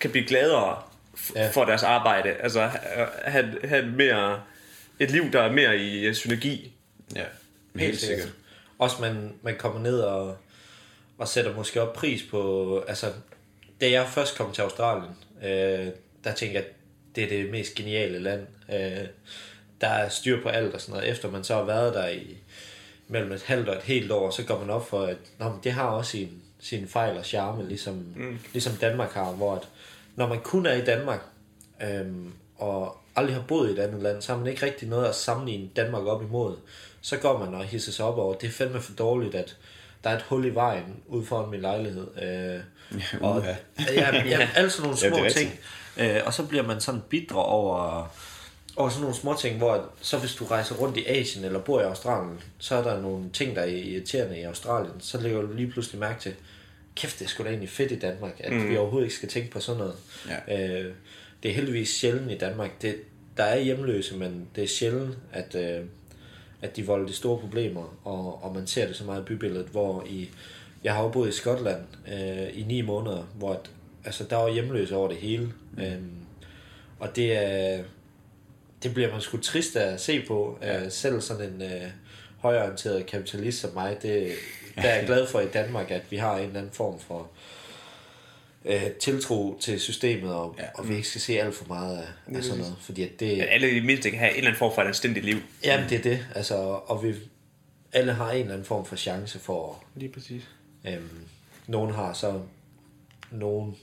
[0.00, 0.76] kan blive gladere
[1.36, 1.50] Ja.
[1.50, 2.30] for deres arbejde.
[2.40, 4.40] Altså ha- have, have mere
[5.00, 6.72] et liv, der er mere i synergi.
[7.16, 7.22] Ja,
[7.76, 8.28] helt sikkert.
[8.78, 10.36] Også man, man kommer ned og,
[11.20, 13.06] og sætter måske op pris på, altså,
[13.80, 15.10] da jeg først kom til Australien,
[15.42, 15.88] øh,
[16.24, 16.72] der tænkte jeg, at
[17.14, 18.46] det er det mest geniale land.
[18.72, 19.06] Øh,
[19.80, 21.10] der er styr på alt og sådan noget.
[21.10, 22.36] Efter man så har været der i
[23.08, 25.58] mellem et halvt og et helt år, så går man op for, at nå, men
[25.64, 28.38] det har også sin, sin fejl og charme, ligesom, mm.
[28.52, 29.68] ligesom Danmark har, hvor at,
[30.16, 31.20] når man kun er i Danmark,
[31.82, 35.08] øhm, og aldrig har boet i et andet land, så har man ikke rigtig noget
[35.08, 36.56] at sammenligne Danmark op imod.
[37.00, 39.56] Så går man og hisser sig op over, det er fandme for dårligt, at
[40.04, 42.06] der er et hul i vejen ude foran min lejlighed.
[42.22, 42.60] Øh,
[42.92, 43.56] Ja, og, ja,
[44.26, 45.60] ja, alle sådan nogle Ja, små er ting.
[45.96, 48.12] Øh, og så bliver man sådan bitre over,
[48.76, 51.80] over sådan nogle små ting, hvor så hvis du rejser rundt i Asien eller bor
[51.80, 54.94] i Australien, så er der nogle ting, der er irriterende i Australien.
[55.00, 56.34] Så lægger du lige pludselig mærke til,
[56.96, 58.68] kæft, det er sgu da egentlig fedt i Danmark, at mm.
[58.68, 59.94] vi overhovedet ikke skal tænke på sådan noget.
[60.48, 60.80] Ja.
[60.80, 60.92] Øh,
[61.42, 62.82] det er heldigvis sjældent i Danmark.
[62.82, 62.96] Det,
[63.36, 65.84] der er hjemløse, men det er sjældent, at, øh,
[66.62, 69.66] at de volder de store problemer, og, og man ser det så meget i bybilledet,
[69.66, 70.28] hvor i,
[70.84, 73.70] jeg har jo boet i Skotland øh, i ni måneder, hvor at,
[74.04, 75.52] altså, der var hjemløse over det hele.
[75.76, 75.82] Mm.
[75.82, 76.10] Øhm,
[76.98, 77.82] og det er,
[78.82, 80.58] det bliver man sgu trist at se på.
[80.62, 80.88] Ja.
[80.88, 81.90] Selv sådan en øh,
[82.38, 84.32] højorienteret kapitalist som mig, det,
[84.76, 87.20] der er jeg glad for i Danmark, at vi har en eller anden form for
[87.20, 87.26] øh,
[89.00, 90.64] tiltro til systemet, og, ja.
[90.74, 92.74] og vi ikke skal se alt for meget af, af sådan noget.
[92.80, 94.82] Fordi at det, At alle i det mindste kan have en eller anden form for
[94.82, 95.36] et anstændigt liv.
[95.64, 96.26] Jamen, det er det.
[96.34, 96.54] Altså,
[96.86, 97.14] og vi
[97.92, 99.84] alle har en eller anden form for chance for...
[99.96, 100.42] Lige præcis.
[100.88, 101.08] Øhm,
[101.66, 102.40] nogen har så
[103.30, 103.76] nogen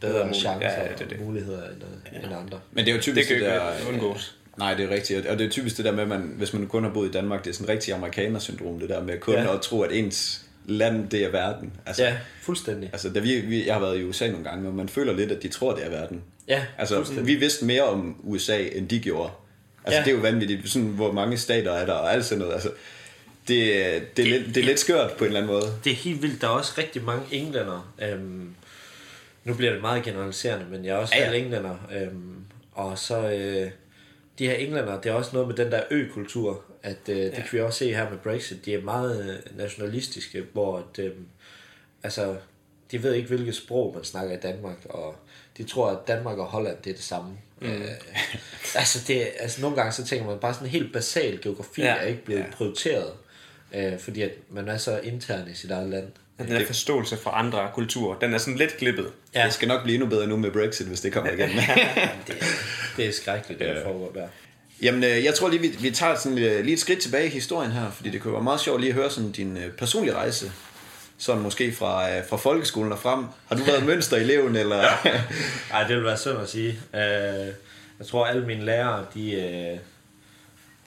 [0.00, 1.20] bedre mulighed- chancer ja, ja, og det er det.
[1.20, 2.18] muligheder end, ja.
[2.18, 2.60] end andre.
[2.72, 3.72] Men det er jo typisk Det det, der...
[3.88, 4.36] undgås.
[4.58, 5.26] Nej, det er rigtigt.
[5.26, 7.12] Og det er typisk det der med, at man, hvis man kun har boet i
[7.12, 9.54] Danmark, det er sådan rigtig amerikaner-syndrom, det der med kun ja.
[9.54, 11.72] at tro, at ens land, det er verden.
[11.86, 12.88] Altså, Ja, fuldstændig.
[12.92, 15.32] altså da vi, vi, jeg har været i USA nogle gange, og man føler lidt,
[15.32, 16.22] at de tror, det er verden.
[16.48, 19.30] Ja, Altså, vi vidste mere om USA, end de gjorde.
[19.84, 20.04] Altså, Ja.
[20.04, 22.52] det er jo vanvittigt, sådan, hvor mange stater er der, og alt sådan noget.
[22.54, 22.68] Altså,
[23.48, 23.58] det,
[24.16, 25.72] det, er lidt, det er lidt skørt på en eller anden måde.
[25.84, 26.40] Det er helt vildt.
[26.40, 27.94] Der er også rigtig mange englænder.
[28.02, 28.54] Øhm,
[29.44, 31.30] nu bliver det meget generaliserende, men jeg er også ja.
[31.30, 31.36] ja.
[31.38, 31.76] englænder.
[32.00, 32.34] Øhm,
[32.72, 33.70] og så øh,
[34.38, 37.34] de her englænder, det er også noget med den der ø-kultur, at øh, det Ja.
[37.36, 38.64] kan vi også se her med Brexit.
[38.64, 41.12] De er meget øh, nationalistiske, hvor at, øh,
[42.02, 42.36] altså,
[42.90, 45.14] de ved ikke, hvilket sprog man snakker i Danmark, og
[45.56, 47.30] de tror, at Danmark og Holland, det er det samme.
[47.60, 47.66] Mm.
[47.66, 47.84] Øh,
[48.74, 51.94] altså, det, altså, nogle gange så tænker man bare sådan helt basal geografi Ja.
[51.96, 52.50] er ikke blevet Ja.
[52.52, 53.12] prioriteret,
[53.74, 56.06] øh, fordi at man er så intern i sit eget land.
[56.38, 59.12] Den der forståelse for andre kulturer, den er sådan lidt klippet.
[59.34, 59.44] Ja.
[59.44, 61.48] Det skal nok blive endnu bedre nu med Brexit, hvis det kommer igen.
[62.26, 62.36] Det,
[62.96, 64.28] det er skrækkeligt, det der foregår der.
[64.82, 67.30] Jamen, øh, jeg tror lige, vi, vi tager sådan, øh, lige et skridt tilbage i
[67.30, 70.14] historien her, fordi det kunne være meget sjovt lige at høre sådan din øh, personlige
[70.14, 70.52] rejse.
[71.18, 73.24] Sådan måske fra, øh, fra folkeskolen og frem.
[73.48, 74.82] Har du været mønstereleven, eller?
[75.72, 76.78] Ej, det vil være synd at sige.
[76.94, 77.46] Øh,
[77.98, 79.78] jeg tror, alle mine lærere, de, øh,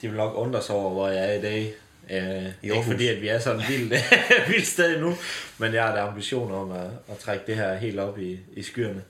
[0.02, 1.74] de vil nok undre sig over, hvor jeg er i dag.
[2.10, 2.86] Øh, ikke Aarhus.
[2.92, 3.94] fordi, at vi er sådan et vildt,
[4.50, 5.16] vildt sted nu,
[5.58, 8.62] men jeg har da ambitioner om at, at trække det her helt op i, i
[8.62, 9.02] skyerne.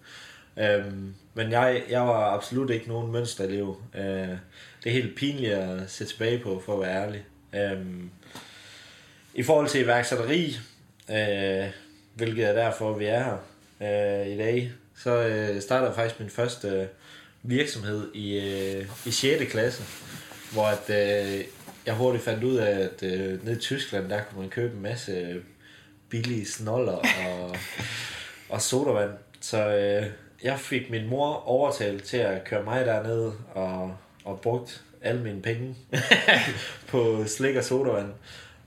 [0.59, 3.83] Øhm, men jeg, jeg var absolut ikke nogen mønsterelev.
[3.95, 4.29] Øh,
[4.85, 7.25] det er helt pinligt at se tilbage på, for at være ærlig.
[7.55, 8.11] Øhm,
[9.35, 10.57] I forhold til iværksætteri,
[11.11, 11.67] øh,
[12.15, 13.39] hvilket er derfor, vi er her
[13.81, 16.87] øh, i dag, så øh, startede jeg faktisk min første øh,
[17.43, 19.51] virksomhed i, øh, i 6.
[19.51, 19.83] klasse,
[20.53, 21.45] hvor at, øh,
[21.87, 24.83] jeg hurtigt fandt ud af, at øh, nede i Tyskland, der kunne man købe en
[24.83, 25.43] masse
[26.09, 27.57] billige snoller og,
[28.55, 29.11] og sodavand.
[29.41, 30.07] Så øh,
[30.43, 33.97] jeg fik min mor overtalt til at køre mig derned og,
[34.29, 35.77] og brugt alle mine penge
[36.91, 38.13] på slik og sodavand.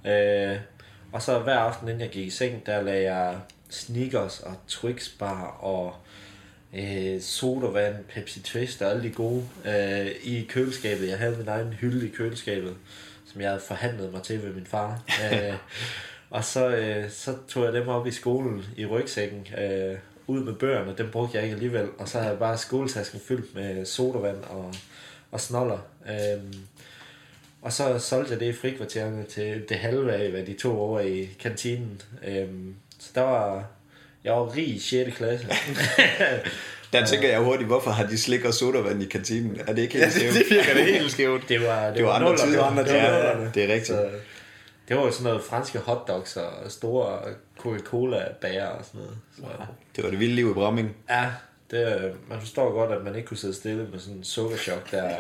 [0.05, 0.57] Øh,
[1.11, 3.37] og så hver aften, inden jeg gik i seng, der lagde jeg
[3.69, 5.95] Snickers og Twix bar og
[6.73, 11.09] øh, sodavand, Pepsi Twist og alle de gode øh, i køleskabet.
[11.09, 12.75] Jeg havde min egen hylde i køleskabet,
[13.25, 15.03] som jeg havde forhandlet mig til ved min far.
[15.23, 15.53] øh,
[16.29, 19.97] og så, øh, så tog jeg dem op i skolen i rygsækken, øh,
[20.27, 21.87] ud med bøgerne, dem brugte jeg ikke alligevel.
[21.97, 24.73] Og så havde jeg bare skoletasken fyldt med sodavand og,
[25.31, 25.77] og snoller.
[26.09, 26.41] Øh,
[27.61, 30.99] og så solgte jeg det i frikvartererne til det halve af, hvad de tog over
[30.99, 32.01] i kantinen.
[32.27, 33.65] Øhm, så der var...
[34.23, 35.15] Jeg var rig i 6.
[35.17, 35.47] klasse.
[36.93, 39.59] Der tænker jeg hurtigt, hvorfor har de slik og sodavand i kantinen?
[39.67, 40.33] Er det ikke helt skævt?
[40.49, 41.49] virker det helt skævt.
[41.49, 42.51] Det var, det Det var andre nuller, tider.
[42.51, 43.39] Det var, andre tider.
[43.39, 43.85] ja, det er rigtigt.
[43.87, 44.09] Så,
[44.87, 47.19] det var jo sådan noget franske hotdogs og store
[47.59, 49.17] Coca-Cola-bager og sådan noget.
[49.35, 49.43] Så,
[49.95, 50.95] Det var det vilde liv i Bramming.
[51.09, 51.25] ja,
[51.71, 55.15] det, man forstår godt, at man ikke kunne sidde stille med sådan en sukkerchok der.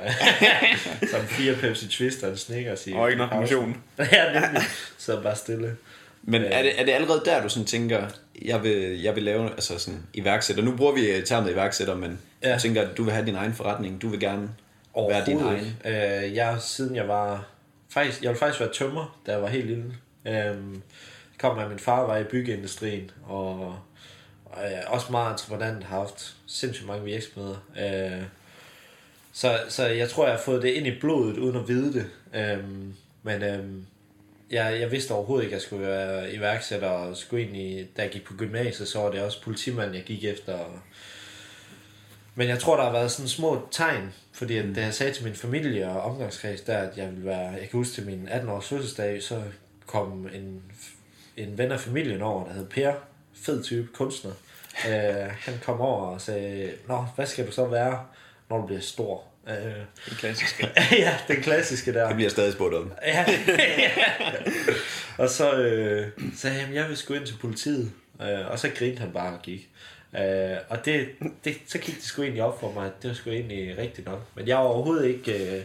[1.11, 2.93] som fire Pepsi Twist og en Snickers i.
[2.93, 3.57] Og ikke nok pausen.
[3.57, 3.83] motion.
[4.11, 4.61] ja, nemlig.
[4.97, 5.77] Så bare stille.
[6.23, 8.07] Men er det, er det allerede der, du sådan tænker,
[8.41, 10.63] jeg vil, jeg vil lave altså sådan iværksætter?
[10.63, 12.55] Nu bruger vi øh, termet iværksætter, men ja.
[12.55, 14.01] Du tænker, at du vil have din egen forretning.
[14.01, 14.49] Du vil gerne
[15.09, 15.77] være din egen?
[15.85, 17.47] Øh, jeg, siden jeg var...
[17.89, 19.93] Faktisk, jeg ville faktisk være tømmer, da jeg var helt lille.
[20.27, 20.81] Øhm,
[21.39, 23.75] kom med, min far var i byggeindustrien, og,
[24.51, 27.55] og er også meget entreprenant, har haft sindssygt mange virksomheder.
[27.79, 28.23] Øh,
[29.33, 32.09] så, så jeg tror, jeg har fået det ind i blodet, uden at vide det.
[32.33, 33.85] Øhm, men øhm,
[34.51, 38.01] jeg, jeg vidste overhovedet ikke, at jeg skulle være iværksætter, og skulle ind i, da
[38.01, 40.53] jeg gik på gymnasiet, så var det også politimand, jeg gik efter.
[40.53, 40.79] Og,
[42.35, 45.23] men jeg tror, der har været sådan små tegn, fordi at, da jeg sagde til
[45.23, 48.67] min familie og omgangskreds der, at jeg ville være, jeg kan huske til min 18-års
[48.67, 49.41] fødselsdag, så
[49.85, 50.63] kom en,
[51.37, 52.93] en ven af familien over, der hed Per,
[53.45, 54.31] fed type, kunstner.
[54.85, 58.05] Uh, han kom over og sagde, Nå, hvad skal du så være,
[58.49, 59.23] når du bliver stor?
[59.47, 59.53] Uh,
[60.09, 60.69] Det klassiske.
[60.91, 62.07] ja, den klassiske der.
[62.07, 62.91] Det bliver stadig spurgt om.
[63.05, 63.25] Ja.
[65.17, 67.91] og så øh, sagde jeg, "Jamen, jeg vil sgu ind til politiet.
[68.21, 69.69] Øh, og så grinte han bare og gik.
[70.19, 71.07] Øh, og det,
[71.45, 74.07] det, så gik det sgu egentlig op for mig, at det var sgu egentlig rigtigt
[74.07, 74.19] nok.
[74.35, 75.63] Men jeg var overhovedet ikke øh,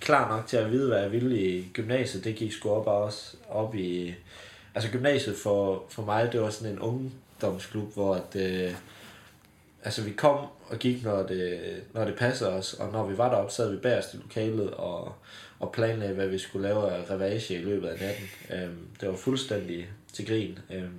[0.00, 2.24] klar nok til at vide, hvad jeg ville i gymnasiet.
[2.24, 4.14] Det gik sgu op også op i...
[4.76, 8.72] Altså gymnasiet for, for mig, det var sådan en ungdomsklub, hvor at, øh,
[9.84, 11.60] altså vi kom og gik, når det,
[11.94, 15.14] når det passede os, og når vi var deroppe, sad vi bagerst i lokalet og,
[15.60, 18.28] og planlagde, hvad vi skulle lave af revage i løbet af natten.
[18.52, 20.58] Øhm, det var fuldstændig til grin.
[20.70, 20.90] Øhm,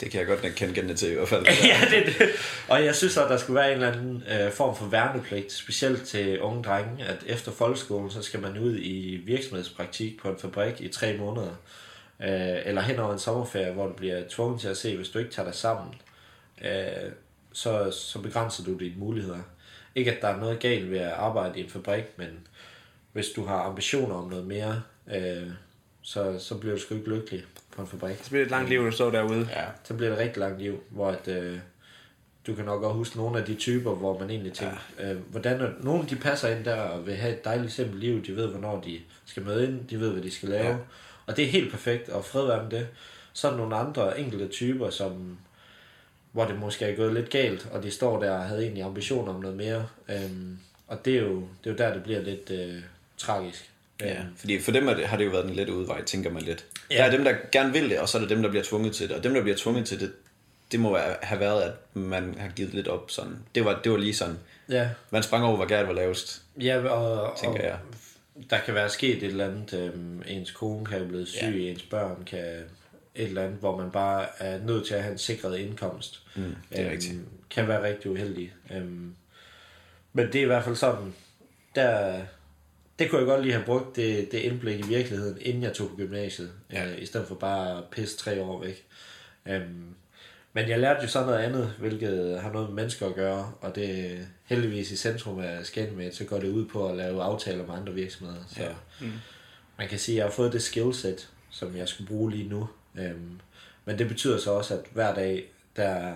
[0.00, 1.46] Det kan jeg godt kende genkende til i hvert fald.
[1.72, 2.28] ja, det, det.
[2.68, 6.02] Og jeg synes, at der skulle være en eller anden øh, form for værnepligt, specielt
[6.08, 10.80] til unge drenge, at efter folkeskolen, så skal man ud i virksomhedspraktik på en fabrik
[10.80, 11.54] i tre måneder.
[12.22, 15.18] Øh, eller hen over en sommerferie, hvor du bliver tvunget til at se, hvis du
[15.18, 15.94] ikke tager dig sammen,
[16.64, 17.12] øh,
[17.52, 19.38] så, så begrænser du dine muligheder.
[19.94, 22.28] Ikke at der er noget galt ved at arbejde i en fabrik, men
[23.12, 24.82] hvis du har ambitioner om noget mere,
[25.14, 25.50] øh,
[26.02, 27.44] så, så bliver du sgu ikke lykkelig
[27.76, 28.16] på en fabrik.
[28.22, 29.48] Så bliver det et langt liv, du står derude.
[29.50, 29.64] Ja.
[29.84, 31.58] Så bliver det et rigtig langt liv, hvor at, øh,
[32.46, 35.12] du kan nok godt huske nogle af de typer, hvor man egentlig tænker, ja.
[35.12, 38.36] øh, hvordan nogle de passer ind der og vil have et dejligt simpelt liv, de
[38.36, 40.76] ved, hvornår de skal møde ind, de ved, hvad de skal lave, ja.
[41.28, 42.86] Og det er helt perfekt, og fred være med det.
[43.32, 45.38] Så er der nogle andre enkelte typer, som
[46.32, 49.34] hvor det måske er gået lidt galt, og de står der og havde egentlig ambitioner
[49.34, 52.50] om noget mere, øhm, og det er, jo, det er jo der, det bliver lidt
[52.50, 52.82] øh,
[53.16, 53.70] tragisk.
[54.00, 56.30] Ja, Øhm, fordi for dem er det, har det jo været den lette udvej, tænker
[56.30, 56.64] man lidt.
[56.90, 56.96] Ja.
[56.96, 58.94] Der er dem, der gerne vil det, og så er der dem, der bliver tvunget
[58.94, 59.16] til det.
[59.16, 60.12] Og dem, der bliver tvunget til det,
[60.72, 63.36] det må have været, at man har givet lidt op sådan.
[63.54, 64.38] Det var, det var lige sådan.
[64.68, 67.78] ja, Man sprang over, hvor gært var lavest, ja og, tænker og, jeg.
[68.50, 71.70] Der kan være sket et eller andet, øhm, ens kone kan blevet syg, ja.
[71.70, 72.38] ens børn kan
[73.14, 76.22] et eller andet, hvor man bare er nødt til at have en sikret indkomst.
[76.36, 77.18] Mm, det er rigtigt.
[77.50, 78.52] Kan være rigtig uheldig.
[78.74, 79.14] Øhm,
[80.12, 81.14] men det er i hvert fald sådan,
[81.74, 82.20] der,
[82.98, 85.88] det kunne jeg godt lige have brugt, det, det indblik i virkeligheden, inden jeg tog
[85.88, 86.90] på gymnasiet, Ja.
[86.92, 88.84] øh, i stedet for bare at pisse tre år væk.
[89.46, 89.84] Øhm,
[90.52, 93.74] men jeg lærte jo så noget andet, hvilket har noget med mennesker at gøre, og
[93.74, 97.74] det heldigvis i centrum af Scanmate, så går det ud på at lave aftaler med
[97.74, 98.40] andre virksomheder.
[98.48, 98.68] Så Ja.
[99.00, 99.12] mm.
[99.78, 102.68] man kan sige, at jeg har fået det skillset, som jeg skulle bruge lige nu.
[102.98, 103.40] Øhm,
[103.84, 105.44] men det betyder så også, at hver dag,
[105.76, 106.14] der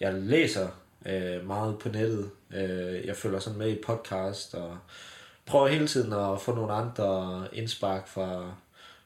[0.00, 0.68] jeg læser
[1.06, 4.78] øh, meget på nettet, øh, jeg følger sådan med i podcast, og
[5.46, 8.54] prøver hele tiden at få nogle andre indspark fra,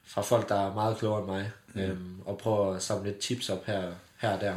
[0.05, 1.81] fra folk, der er meget klogere end mig, mm.
[1.81, 4.53] øhm, og prøver at samle lidt tips op her, her og der.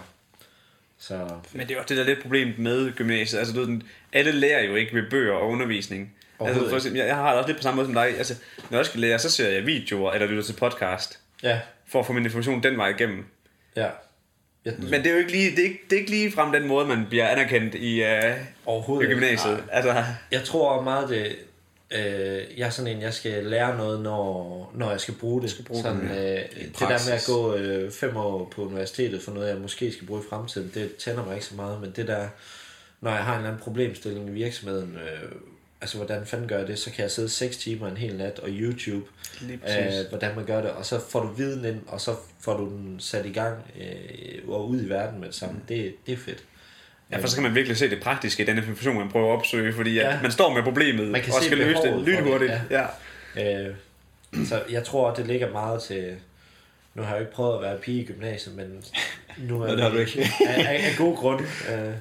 [0.99, 3.39] Så Men det er også det, der er lidt problemet med gymnasiet.
[3.39, 3.81] Altså, du ved,
[4.13, 6.15] alle lærer jo ikke ved bøger og undervisning.
[6.41, 8.19] Altså, for eksempel, jeg, jeg har det også lidt på samme måde som dig.
[8.19, 8.35] Altså,
[8.71, 12.07] når jeg skal lære, så ser jeg videoer eller lytter til podcast, ja, for at
[12.07, 13.25] få min information den vej igennem.
[13.77, 13.89] ja.
[14.65, 16.53] Jeg, Men det er jo ikke lige, det er ikke, det er ikke lige frem
[16.53, 18.09] den måde, man bliver anerkendt i, uh,
[18.67, 19.21] overhovedet i ikke.
[19.21, 19.65] gymnasiet.
[19.73, 21.37] Altså, Jeg tror meget det...
[21.91, 25.51] Øh, jeg er sådan en, jeg skal lære noget, når, når jeg skal bruge det.
[25.51, 29.33] Skal bruge sådan, øh, det der med at gå øh, fem år på universitetet for
[29.33, 31.81] noget, jeg måske skal bruge i fremtiden, det tænder mig ikke så meget.
[31.81, 32.29] Men det der,
[33.01, 35.33] når jeg har en eller anden problemstilling i virksomheden, øh,
[35.81, 38.39] altså hvordan fanden gør jeg det, så kan jeg sidde 6 timer en hel nat
[38.39, 39.07] og YouTube,
[39.43, 42.65] øh, hvordan man gør det, og så får du viden ind, og så får du
[42.65, 45.61] den sat i gang øh, og ud i verden med det samme.
[45.69, 46.45] Det, det er fedt.
[47.13, 49.39] Ja, for så kan man virkelig se det praktiske i den information, man prøver at
[49.39, 50.19] opsøge, fordi at Ja.
[50.23, 52.53] man står med problemet Man kan og skal løse det for det, lynhurtigt.
[52.71, 52.85] ja.
[53.37, 53.67] Ja.
[53.69, 53.75] Øh,
[54.47, 56.15] så jeg tror, det ligger meget til...
[56.95, 58.85] Nu har jeg jo ikke prøvet at være pige i gymnasiet, men
[59.39, 60.21] nu er det har du ikke.
[60.49, 61.41] af, af, af god grund.
[61.41, 61.93] Øh,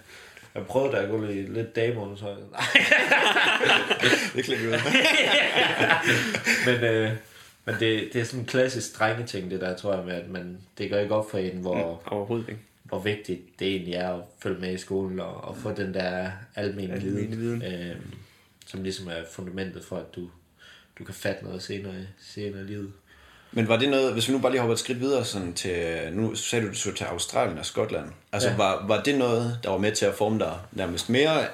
[0.56, 2.34] jeg prøvede da at gå lidt, lidt dameundertøj.
[2.52, 2.62] Nej,
[4.36, 4.80] Det klipper vi ud.
[6.66, 7.12] men, øh,
[7.66, 10.58] men det, det er sådan en klassisk drengeting, det der, tror jeg, med, at man,
[10.78, 12.62] det går ikke op for en, hvor, Overhovedet ikke.
[12.90, 16.32] Hvor vigtigt det egentlig er at følge med i skolen og, og få den der
[16.56, 17.62] almene Almene viden, viden.
[17.62, 17.96] Øh,
[18.66, 20.30] som ligesom er fundamentet for, at du,
[21.00, 22.92] du kan fatte noget senere, senere i livet.
[23.52, 26.10] Men var det noget, hvis vi nu bare lige hopper et skridt videre sådan til,
[26.12, 28.06] nu sagde du, du skulle til Australien og Skotland.
[28.32, 28.56] Altså Ja.
[28.56, 31.46] var, var det noget, der var med til at forme dig nærmest mere,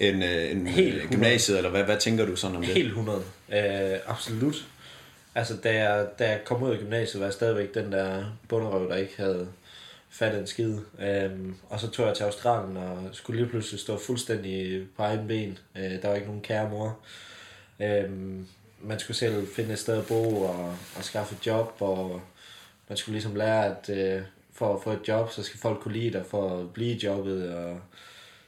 [0.00, 2.74] end, øh, end Helt øh, gymnasiet, eller hvad, hvad tænker du sådan om det?
[2.74, 3.22] Helt 100.
[3.52, 4.54] Øh, absolut.
[5.34, 8.88] Altså, da jeg, da jeg kom ud af gymnasiet, var jeg stadigvæk den der bunderøv,
[8.88, 9.48] der ikke havde
[10.14, 10.78] fattet en skid.
[10.98, 15.28] Øhm, og så tog jeg til Australien og skulle lige pludselig stå fuldstændig på egen
[15.28, 15.58] ben.
[15.76, 16.98] Øh, der var ikke nogen kære mor.
[17.80, 18.46] Øhm,
[18.80, 22.22] man skulle selv finde et sted at bo og, og skaffe et job, og
[22.88, 24.22] man skulle ligesom lære, at øh,
[24.52, 27.54] for at få et job, så skal folk kunne lide dig for at blive jobbet,
[27.54, 27.80] og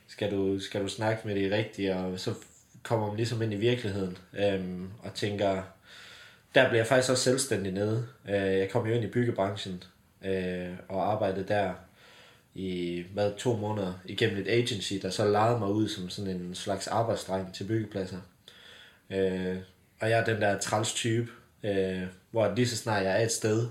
[0.08, 2.34] skal du, skal du snakke med det rigtige, og så
[2.82, 5.62] kommer man ligesom ind i virkeligheden øhm, og tænker,
[6.54, 8.06] der bliver jeg faktisk også selvstændig nede.
[8.28, 9.82] Øh, jeg kom jo ind i byggebranchen
[10.26, 11.72] øh, og arbejdede der
[12.54, 16.54] i hvad, to måneder igennem et agency, der så lejede mig ud som sådan en
[16.54, 18.18] slags arbejdsdreng til byggepladser.
[19.10, 19.56] Øh,
[20.00, 21.30] og jeg er den der træls type,
[21.62, 23.68] øh, hvor lige så snart jeg er et sted,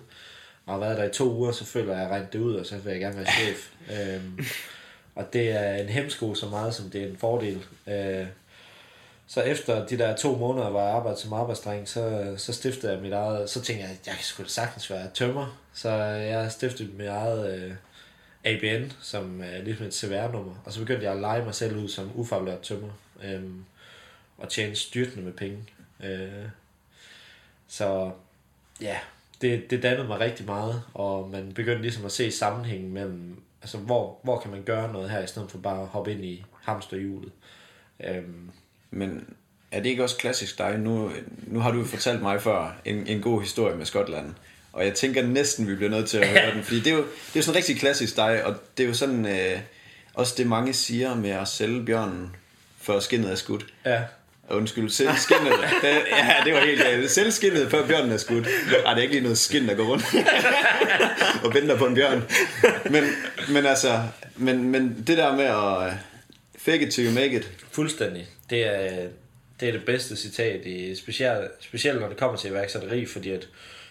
[0.65, 2.55] og har været der i to uger, så føler jeg, at jeg rent det ud,
[2.55, 3.71] og så vil jeg gerne være chef.
[3.93, 4.47] øh,
[5.15, 7.65] og det er en hemsko så meget, som det er en fordel.
[7.87, 8.27] Øh,
[9.27, 13.01] så efter de der to måneder, hvor jeg arbejdede som arbejdsdreng, så, så stiftede jeg
[13.01, 15.61] mit eget, så tænkte jeg, at jeg skulle sagtens være tømmer.
[15.73, 17.75] Så jeg stiftede mit eget øh,
[18.43, 20.55] ABN, som er ligesom et CVR-nummer.
[20.65, 22.89] Og så begyndte jeg at lege mig selv ud som ufaglært tømmer.
[23.23, 23.43] Øh,
[24.37, 25.63] og tjene styrtende med penge.
[26.03, 26.45] Øh,
[27.67, 28.11] så
[28.81, 28.97] ja,
[29.41, 33.77] det, det dannede mig rigtig meget, og man begyndte ligesom at se sammenhængen mellem, altså
[33.77, 36.45] hvor, hvor kan man gøre noget her, i stedet for bare at hoppe ind i
[36.61, 37.31] hamsterhjulet.
[37.99, 38.23] Øh,
[38.91, 39.25] men
[39.71, 40.77] er det ikke også klassisk dig?
[40.77, 41.11] Nu,
[41.47, 44.33] nu har du jo fortalt mig før en, en god historie med Skotland.
[44.73, 46.63] Og jeg tænker næsten, vi bliver nødt til at høre den.
[46.63, 48.93] Fordi det er jo, det er jo sådan rigtig klassisk dig, og det er jo
[48.93, 49.59] sådan øh,
[50.13, 52.35] også det mange siger med at sælge bjørnen,
[52.81, 53.65] før skinnet er skudt.
[53.85, 54.01] ja,
[54.49, 55.53] Undskyld, selv skinnet.
[55.81, 57.11] Det, ja, det var helt galt.
[57.11, 58.47] Selv skinnet, før bjørnen er skudt.
[58.85, 60.05] Ej, det er ikke lige noget skin, der går rundt
[61.45, 62.23] og venter på en bjørn.
[62.89, 63.03] Men,
[63.49, 64.01] men altså,
[64.35, 65.93] men, men det der med at
[66.65, 67.51] fake it till you make it.
[67.71, 68.27] fuldstændig.
[68.49, 69.09] Det er,
[69.59, 73.49] det er det bedste citat, i, specielt, specielt når det kommer til iværksætteri, fordi at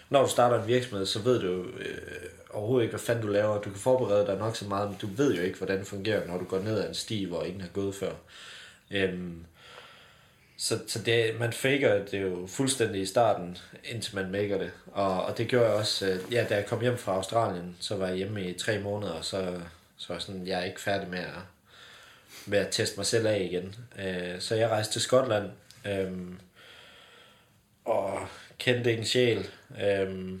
[0.09, 1.97] når du starter en virksomhed, så ved du jo øh,
[2.49, 3.61] overhovedet ikke, hvad fanden du laver.
[3.61, 6.27] Du kan forberede dig nok så meget, men du ved jo ikke, hvordan det fungerer,
[6.27, 8.11] når du går ned ad en sti, hvor ingen har gået før.
[8.91, 9.45] Øhm,
[10.57, 14.71] så, så det, man faker det jo fuldstændig i starten, indtil man maker det.
[14.91, 17.95] Og, og det gjorde jeg også, øh, ja, da jeg kom hjem fra Australien, så
[17.95, 19.53] var jeg hjemme i tre måneder, og så,
[19.97, 21.54] så var jeg sådan, jeg er ikke færdig med at,
[22.45, 23.75] med at teste mig selv af igen.
[23.99, 25.49] Øh, så jeg rejste til Skotland,
[25.85, 26.11] øh,
[27.85, 28.27] og
[28.57, 29.47] kendte ikke en sjæl,
[29.83, 30.33] øh,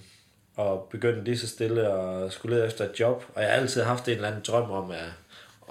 [0.55, 3.25] og begyndte lige så stille at skulle lede efter et job.
[3.35, 5.09] Og jeg har altid haft en eller anden drøm om at,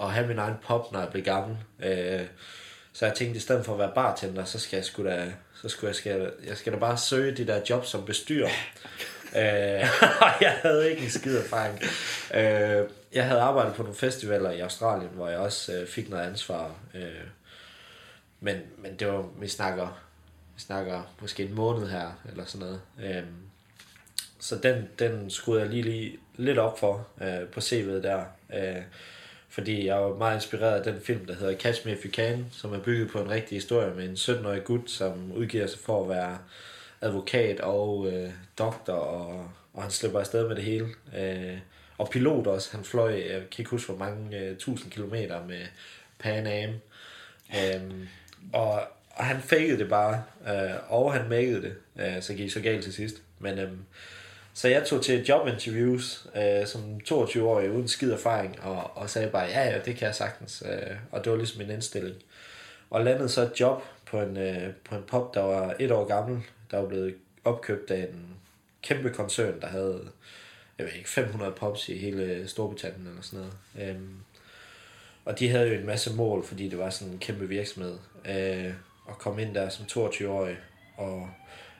[0.00, 1.56] at have min egen pop, når jeg blev gammel.
[1.82, 2.26] Øh,
[2.92, 5.68] så jeg tænkte, i stedet for at være bartender, så skal jeg sgu da, så
[5.68, 8.50] skulle jeg, skal, jeg skal da bare søge de der jobs som bestyrer
[9.36, 9.86] øh,
[10.46, 11.78] jeg havde ikke en skid erfaring.
[12.34, 16.22] Øh, jeg havde arbejdet på nogle festivaler i Australien, hvor jeg også øh, fik noget
[16.22, 16.74] ansvar.
[16.94, 17.26] Øh,
[18.40, 20.02] men, men det var, vi snakker,
[20.56, 22.80] vi snakker måske en måned her, eller sådan noget.
[23.02, 23.22] Øh,
[24.40, 28.24] så den, den skruede jeg lige, lige lidt op for øh, på CV'et der.
[28.54, 28.82] Øh,
[29.48, 32.46] fordi jeg var meget inspireret af den film, der hedder Catch Me If You Can,
[32.52, 36.02] som er bygget på en rigtig historie med en 17-årig gut, som udgiver sig for
[36.02, 36.38] at være
[37.04, 40.88] advokat og øh, doktor, og, og han slipper afsted med det hele.
[41.18, 41.58] Øh,
[41.98, 42.76] og pilot også.
[42.76, 45.60] Han fløj, jeg kan ikke huske, hvor mange øh, tusind kilometer med
[46.18, 46.74] Pan Am.
[47.56, 48.08] Øh,
[48.52, 52.60] og, og han fakede det bare, øh, og han makede det, øh, så gik så
[52.60, 53.22] galt til sidst.
[53.38, 53.70] Men øh,
[54.54, 59.44] så jeg tog til jobinterviews øh, som 22-årig uden skid erfaring, og, og sagde bare,
[59.44, 60.62] ja, ja, det kan jeg sagtens.
[60.66, 62.16] Øh, og det var ligesom min indstilling.
[62.90, 66.04] Og landede så et job på en, øh, på en pop, der var et år
[66.04, 68.36] gammel, der var blevet opkøbt af en
[68.82, 70.10] kæmpe koncern, der havde
[70.78, 73.90] jeg ved ikke, 500 pops i hele Storbritannien eller sådan noget.
[73.90, 74.16] Øhm,
[75.24, 77.98] og de havde jo en masse mål, fordi det var sådan en kæmpe virksomhed.
[78.28, 78.72] Øh,
[79.06, 80.56] og kom ind der som 22-årig,
[80.96, 81.30] og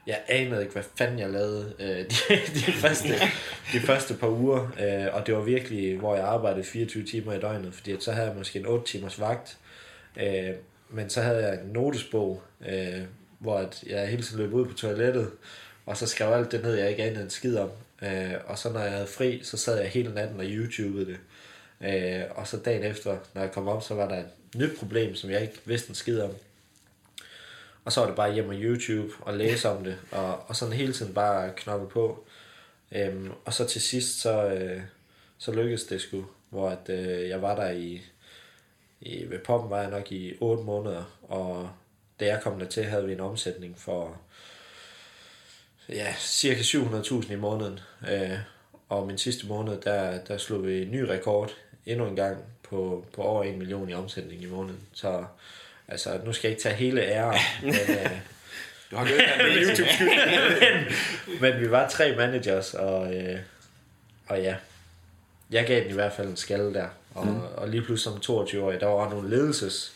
[0.06, 3.08] jeg anede ikke, hvad fanden jeg lavede øh, de, de, første,
[3.72, 4.68] de første par uger.
[4.80, 8.12] Øh, og det var virkelig, hvor jeg arbejdede 24 timer i døgnet, fordi at så
[8.12, 9.58] havde jeg måske en 8 timers vagt.
[10.16, 10.50] Øh,
[10.88, 13.02] men så havde jeg en notesbog, øh,
[13.44, 15.30] hvor at jeg hele tiden løb ud på toilettet,
[15.86, 17.70] og så skrev alt det ned, jeg ikke anede en skid om.
[18.02, 21.18] Øh, og så når jeg havde fri, så sad jeg hele natten og YouTubede det.
[21.80, 25.14] Øh, og så dagen efter, når jeg kom op, så var der et nyt problem,
[25.14, 26.30] som jeg ikke vidste en skid om.
[27.84, 30.74] Og så var det bare hjem og YouTube og læse om det, og, og sådan
[30.74, 32.24] hele tiden bare knoppe på.
[32.92, 34.82] Øhm, og så til sidst, så, øh,
[35.38, 38.02] så lykkedes det sgu, hvor at, øh, jeg var der i,
[39.00, 41.70] i, ved poppen var jeg nok i 8 måneder, og
[42.21, 44.21] da jeg kom der til, havde vi en omsætning for
[45.88, 47.81] ja, cirka 700.000 i måneden.
[48.10, 48.38] Øh,
[48.88, 51.50] og min sidste måned, der, der slog vi en ny rekord
[51.87, 54.81] endnu en gang på, på over 1 million i omsætning i måneden.
[54.92, 55.25] Så
[55.88, 58.10] Altså, nu skal jeg ikke tage hele æren, men, øh,
[58.90, 59.21] Du har gjort
[59.69, 59.88] YouTube
[61.40, 63.38] men vi var tre managers, og, øh,
[64.27, 64.56] og ja,
[65.50, 66.88] jeg gav den i hvert fald en skalle der.
[67.15, 67.40] Og, mm.
[67.56, 69.92] og lige pludselig som 22-årig, der var nogle ledelses,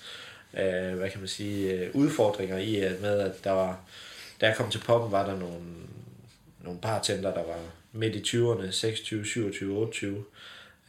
[0.55, 3.80] øh, hvad kan man sige, øh, udfordringer i, at med at der var,
[4.40, 5.64] da jeg kom til poppen, var der nogle,
[6.64, 7.59] nogle bartender, der var
[7.92, 10.24] midt i 20'erne, 26, 27, 28.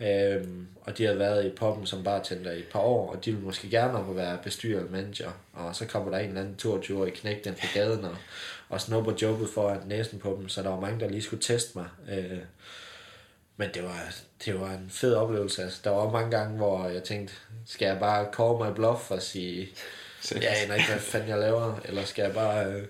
[0.02, 3.32] Øhm, og de havde været i poppen som bartender i et par år, og de
[3.32, 5.32] ville måske gerne op at være bestyrer eller manager.
[5.54, 8.16] Og så kommer der en eller anden 22-årig knæk den på gaden og,
[8.70, 11.78] og snupper jobbet foran næsen på dem, så der var mange, der lige skulle teste
[11.78, 11.88] mig.
[12.12, 12.40] Øh,
[13.60, 14.14] men det var,
[14.46, 15.64] det var en fed oplevelse.
[15.64, 17.34] Altså, der var mange gange, hvor jeg tænkte,
[17.66, 19.70] skal jeg bare call my bluff og sige,
[20.32, 22.86] jeg aner ikke, hvad fanden jeg laver, eller skal jeg bare øh,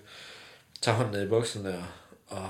[0.81, 1.85] tage hånden ned i bukserne og,
[2.27, 2.49] og,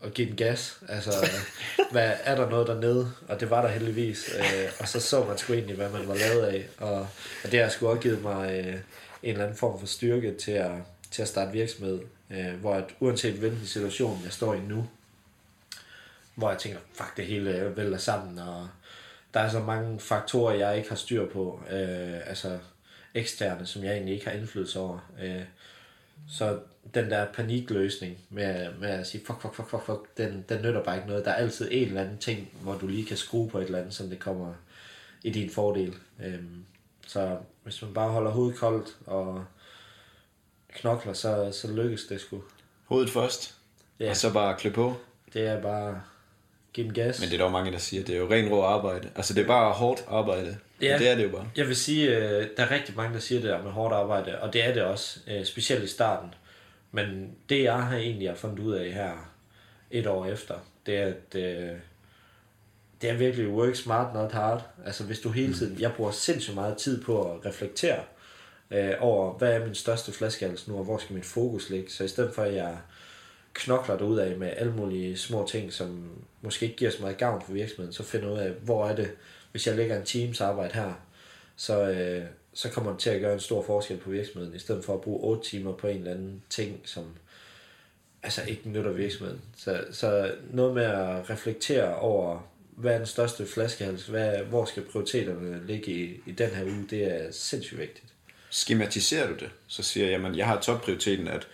[0.00, 0.78] og give den gas?
[0.88, 1.10] Altså,
[1.92, 3.12] hvad, er der noget dernede?
[3.28, 4.30] Og det var der heldigvis.
[4.38, 6.68] Øh, og så så man sgu egentlig, hvad man var lavet af.
[6.78, 7.08] Og,
[7.44, 8.80] og det har sgu også givet mig øh, en
[9.22, 10.72] eller anden form for styrke til at,
[11.10, 12.00] til at starte virksomhed.
[12.30, 14.86] Øh, hvor at, uanset hvilken situation jeg står i nu,
[16.34, 18.68] hvor jeg tænker, fuck det hele vælter sammen, og
[19.34, 22.58] der er så mange faktorer, jeg ikke har styr på, øh, altså
[23.14, 25.10] eksterne, som jeg egentlig ikke har indflydelse over.
[25.22, 25.42] Øh,
[26.28, 26.58] så
[26.94, 30.84] den der panikløsning med, med at sige, fuck, fuck, fuck, fuck, fuck, den, den nytter
[30.84, 31.24] bare ikke noget.
[31.24, 33.78] Der er altid en eller anden ting, hvor du lige kan skrue på et eller
[33.78, 34.54] andet, så det kommer
[35.22, 35.94] i din fordel.
[36.24, 36.40] Øh,
[37.06, 39.44] så hvis man bare holder hovedet koldt og
[40.74, 42.42] knokler, så, så lykkes det sgu.
[42.84, 43.54] Hovedet først,
[44.00, 44.10] Ja.
[44.10, 44.94] og så bare klø på.
[45.32, 46.02] Det er bare
[46.72, 47.20] give den gas.
[47.20, 49.08] Men det er jo mange, der siger, det er jo ren rå arbejde.
[49.16, 50.56] Altså, det er bare hårdt arbejde.
[50.82, 50.98] Ja.
[50.98, 51.48] Det er det jo bare.
[51.56, 54.38] Jeg vil sige, øh, der er rigtig mange, der siger det der med hårdt arbejde,
[54.38, 56.34] og det er det også, øh, specielt i starten.
[56.92, 59.32] Men det, jeg har egentlig har fundet ud af her
[59.90, 60.54] et år efter,
[60.86, 61.70] det er, at øh,
[63.02, 64.66] det er virkelig work smart, not hard.
[64.86, 68.00] Altså hvis du hele tiden, jeg bruger sindssygt meget tid på at reflektere
[68.70, 71.90] øh, over, hvad er min største flaskehals nu, og hvor skal min fokus ligge.
[71.90, 72.76] Så i stedet for, at jeg
[73.54, 76.10] knokler dig ud af med alle mulige små ting, som
[76.42, 79.10] måske ikke giver så meget gavn for virksomheden, så finder ud af, hvor er det,
[79.50, 80.92] hvis jeg lægger en teams arbejde her,
[81.56, 82.24] så, øh,
[82.54, 85.00] så kommer det til at gøre en stor forskel på virksomheden, i stedet for at
[85.00, 87.04] bruge 8 timer på en eller anden ting, som
[88.22, 89.40] altså ikke nytter virksomheden.
[89.56, 94.82] Så, så noget med at reflektere over, hvad er den største flaskehals, hvad, hvor skal
[94.82, 98.06] prioriteterne ligge i, i den her uge, det er sindssygt vigtigt.
[98.50, 101.48] Skematiserer du det, så siger jeg, jamen, jeg har topprioriteten, at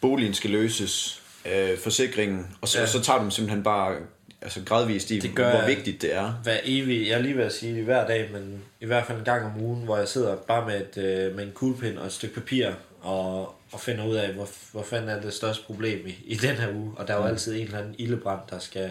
[0.00, 2.86] boligen skal løses, øh, forsikringen, og så, Ja.
[2.86, 3.96] så tager du dem simpelthen bare
[4.42, 6.32] altså gradvist i, Det gør hvor vigtigt det er.
[6.42, 9.18] hver evig, jeg er lige ved at sige det hver dag, men i hvert fald
[9.18, 12.06] en gang om ugen, hvor jeg sidder bare med, et, øh, med en kuglepind og
[12.06, 12.70] et stykke papir,
[13.00, 16.56] og, og finder ud af, hvor, hvor fanden er det største problem i, i den
[16.56, 16.92] her uge.
[16.96, 18.90] Og der er jo altid en eller anden ildebrand, der skal,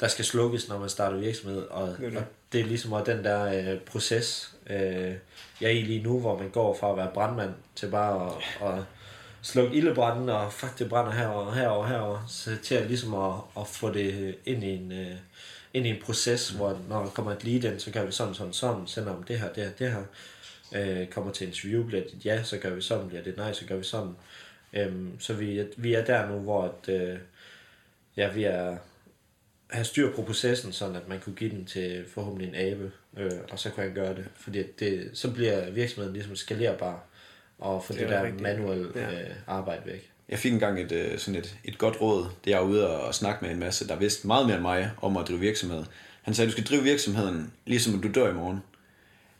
[0.00, 1.62] der skal slukkes, når man starter virksomhed.
[1.62, 2.18] Og, Det er det.
[2.18, 4.76] og det er ligesom også den der øh, proces, øh,
[5.60, 8.32] jeg er i lige nu, hvor man går fra at være brandmand til bare
[8.62, 8.82] at, at
[9.46, 13.66] slukke ildebranden, og fuck, det brænder herover, herover, herover, så til at ligesom at, at
[13.66, 15.16] få det ind i en, øh,
[15.74, 18.34] ind i en proces, hvor når der kommer et lead ind, så gør vi sådan,
[18.34, 20.04] sådan, sådan, sender om det her, det her, det her,
[20.74, 23.66] øh, kommer til interview, bliver det ja, så gør vi sådan, bliver det nej, så
[23.66, 24.16] gør vi sådan.
[24.72, 27.18] Øhm, så vi, vi er der nu, hvor at, øh,
[28.16, 28.76] ja, vi er
[29.70, 33.32] have styr på processen, sådan at man kunne give den til forhåbentlig en abe, øh,
[33.50, 34.24] og så kunne han gøre det.
[34.34, 37.05] Fordi det, så bliver virksomheden ligesom skalerbar,
[37.58, 38.42] og få det, Det er der rigtigt.
[38.42, 39.12] manuelle Ja.
[39.12, 40.10] øh, arbejde væk.
[40.28, 43.14] Jeg fik engang et, øh, sådan et, et godt råd, det jeg var ude og
[43.14, 45.84] snakke med en masse, der vidste meget mere end mig om at drive virksomhed.
[46.22, 48.62] Han sagde, at du skal drive virksomheden, ligesom at du dør i morgen.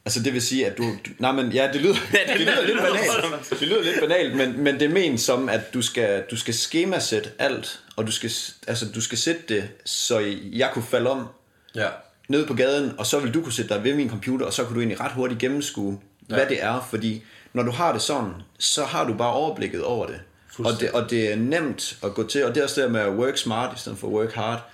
[0.04, 0.82] Altså det vil sige, at du...
[0.82, 1.94] du nej, men ja, det lyder,
[2.32, 3.50] det lyder lidt banalt.
[3.60, 6.54] Det lyder lidt banalt, men, men det er ment som, at du skal, du skal
[6.54, 8.30] skemasætte alt, og du skal,
[8.68, 10.18] altså, du skal sætte det, så
[10.52, 11.26] jeg kunne falde om
[11.74, 11.88] Ja.
[12.28, 14.64] ned på gaden, og så vil du kunne sætte dig ved min computer, og så
[14.64, 15.98] kan du egentlig ret hurtigt gennemskue,
[16.30, 16.34] ja.
[16.34, 17.22] hvad det er, fordi
[17.56, 20.20] når du har det sådan, så har du bare overblikket over det.
[20.58, 23.00] Og det, og det er nemt at gå til, og det er også det med
[23.00, 24.70] at work smart i stedet for work hard.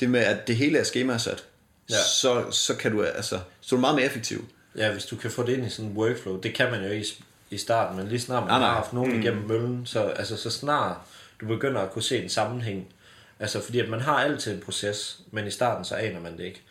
[0.00, 1.44] Det med, at det hele er skemasat.
[1.90, 1.94] Ja.
[1.94, 4.44] Så, så kan du, altså, så er du meget mere effektiv.
[4.76, 6.88] Ja, hvis du kan få det ind i sådan en workflow, det kan man jo
[6.88, 7.06] ikke
[7.50, 8.68] i, i starten, men lige snart man Nej, nej.
[8.68, 9.20] har haft nogen mm.
[9.20, 10.96] igennem møllen, så, altså, så snart
[11.40, 12.86] du begynder at kunne se en sammenhæng,
[13.40, 16.44] altså fordi at man har altid en proces, men i starten så aner man det
[16.44, 16.62] ikke.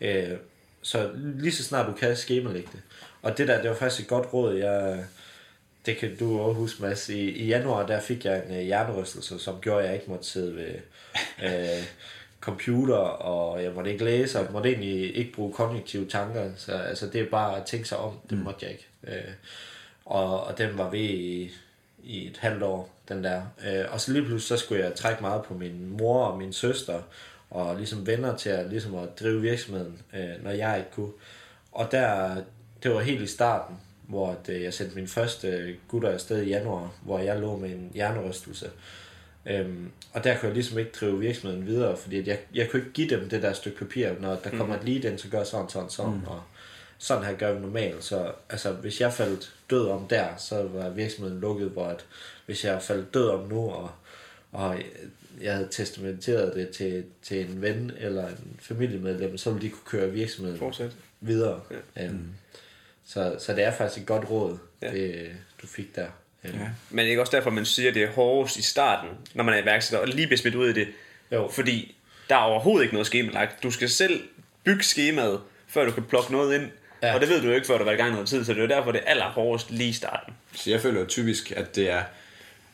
[0.00, 0.36] Øh,
[0.82, 2.80] så lige så snart du kan skemalægge det.
[3.22, 5.04] Og det der, det var faktisk et godt råd, jeg,
[5.86, 7.08] det kan du også huske, Mads.
[7.08, 10.24] I, I januar, der fik jeg en øh, hjernerystelse, som gjorde, at jeg ikke måtte
[10.24, 10.74] sidde ved
[11.48, 11.84] øh,
[12.40, 16.50] computer, og jeg måtte ikke læse, og måtte egentlig ikke bruge kognitive tanker.
[16.56, 18.86] Så altså, det er bare at tænke sig om, det måtte jeg ikke.
[19.04, 19.32] Øh,
[20.04, 21.50] og, og den var ved i,
[22.02, 23.42] i et halvt år, den der.
[23.66, 26.52] Øh, og så lige pludselig, så skulle jeg trække meget på min mor og min
[26.52, 27.02] søster,
[27.50, 31.12] og ligesom venner til at, ligesom at drive virksomheden, øh, når jeg ikke kunne.
[31.72, 32.36] Og der,
[32.82, 33.76] det var helt i starten,
[34.06, 37.70] hvor at, øh, jeg sendte min første gutter afsted i januar, hvor jeg lå med
[37.70, 38.70] en hjernerystelse.
[39.46, 42.80] Øhm, og der kunne jeg ligesom ikke drive virksomheden videre, fordi at jeg, jeg kunne
[42.80, 45.44] ikke give dem det der stykke papir, når der kommer et lead ind, så gør
[45.44, 46.26] sådan, sådan, sådan, mm.
[46.26, 46.42] og
[46.98, 48.04] sådan her gør vi normalt.
[48.04, 52.04] Så altså, hvis jeg faldt død om der, så var virksomheden lukket, hvor at,
[52.46, 53.90] hvis jeg faldt død om nu, og,
[54.52, 54.78] og
[55.40, 60.00] jeg havde testamenteret det til, til en ven eller en familiemedlem, så ville de kunne
[60.00, 60.96] køre virksomheden Fortsæt.
[61.20, 61.60] videre.
[61.96, 62.04] Ja.
[62.04, 62.28] Øhm,
[63.12, 64.90] så, så det er faktisk et godt råd, ja.
[64.92, 65.30] det,
[65.62, 66.06] du fik der.
[66.44, 66.48] Ja.
[66.90, 69.44] Men det er ikke også derfor, man siger, at det er hårdest i starten, når
[69.44, 70.88] man er iværksætter, og lige bliver smidt ud i det.
[71.32, 71.48] Jo.
[71.52, 71.96] Fordi
[72.28, 73.62] der er overhovedet ikke noget skemalagt.
[73.62, 74.22] Du skal selv
[74.64, 76.70] bygge skemaet, før du kan plukke noget ind.
[77.02, 77.14] Ja.
[77.14, 78.54] Og det ved du jo ikke, før du har været i gang noget tid, så
[78.54, 80.34] det er derfor, det er allerhårdest lige i starten.
[80.54, 82.02] Så jeg føler typisk, at det er,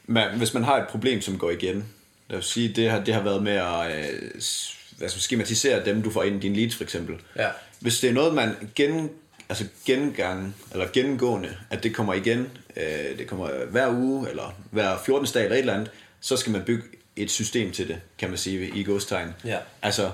[0.07, 1.85] man, hvis man har et problem, som går igen,
[2.29, 5.23] lad os sige, det har, det har været med at øh, s- hvad skal man,
[5.23, 7.17] skematisere dem, du får ind i din leads for eksempel.
[7.37, 7.49] Ja.
[7.81, 9.11] Hvis det er noget, man gen,
[9.49, 14.99] altså gengang, eller gennemgående, at det kommer igen, øh, det kommer hver uge, eller hver
[15.07, 15.29] 14.
[15.35, 15.91] dag, eller et eller andet,
[16.21, 16.83] så skal man bygge
[17.17, 19.29] et system til det, kan man sige i godstegn.
[19.45, 19.59] Ja.
[19.83, 20.11] Altså,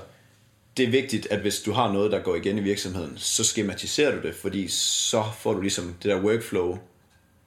[0.77, 4.15] det er vigtigt, at hvis du har noget, der går igen i virksomheden, så skematiserer
[4.21, 6.79] du det, fordi så får du ligesom det der workflow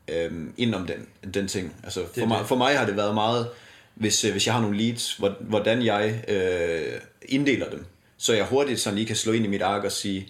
[0.08, 1.76] øhm, ind om den, den ting.
[1.84, 3.48] Altså, for, mig, for mig har det været meget,
[3.96, 7.86] hvis, øh, hvis jeg har nogle leads, hvor- hvordan jeg øh, inddeler dem,
[8.18, 10.28] så jeg hurtigt sådan lige kan slå ind i mit ark og sige,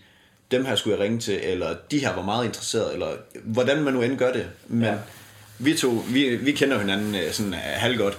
[0.51, 3.07] dem her skulle jeg ringe til, eller de her var meget interesseret, eller
[3.43, 4.45] hvordan man nu end gør det.
[4.67, 4.95] Men Ja.
[5.59, 8.17] vi to, vi, vi kender hinanden øh, sådan øh, halvgodt,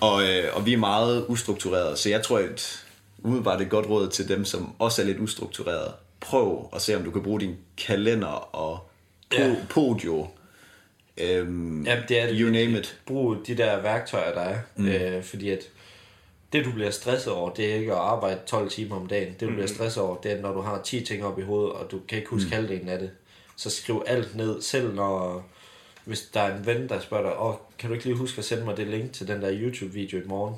[0.00, 2.84] og, øh, og vi er meget ustrukturerede, så jeg tror, at
[3.18, 5.92] umiddelbart et godt råd til dem, som også er lidt ustrukturerede.
[6.20, 7.56] Prøv at se, om du kan bruge din
[7.86, 8.90] kalender og
[9.34, 9.54] po- Ja.
[9.70, 10.26] podio.
[11.18, 12.36] Øhm, Ja, det er det.
[12.38, 12.96] You name it.
[13.06, 14.58] Brug de der værktøjer, der er.
[14.76, 14.88] Mm.
[14.88, 15.58] Øh, fordi at
[16.54, 19.34] det, du bliver stresset over, det er ikke at arbejde 12 timer om dagen.
[19.40, 21.72] Det, du bliver stresset over, det er, når du har 10 ting op i hovedet,
[21.72, 22.52] og du kan ikke huske mm.
[22.52, 23.10] halvdelen af det.
[23.56, 25.44] Så skriv alt ned, selv når...
[26.04, 28.44] Hvis der er en ven, der spørger dig, Åh, kan du ikke lige huske at
[28.44, 30.54] sende mig det link til den der YouTube-video i morgen?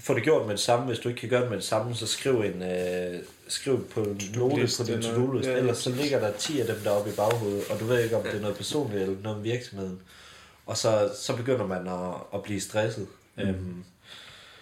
[0.00, 0.86] Få det gjort med det samme.
[0.86, 4.00] Hvis du ikke kan gøre det med det samme, så skriv, en, øh, skriv på
[4.00, 5.48] en note på din eller- to-do-list.
[5.48, 5.58] ja, ja.
[5.58, 8.22] Ellers så ligger der 10 af dem deroppe i baghovedet, og du ved ikke, om
[8.22, 10.00] det er noget personligt eller noget om virksomheden.
[10.66, 13.06] Og så, så begynder man at, at blive stresset.
[13.36, 13.42] Mm.
[13.42, 13.84] Øhm,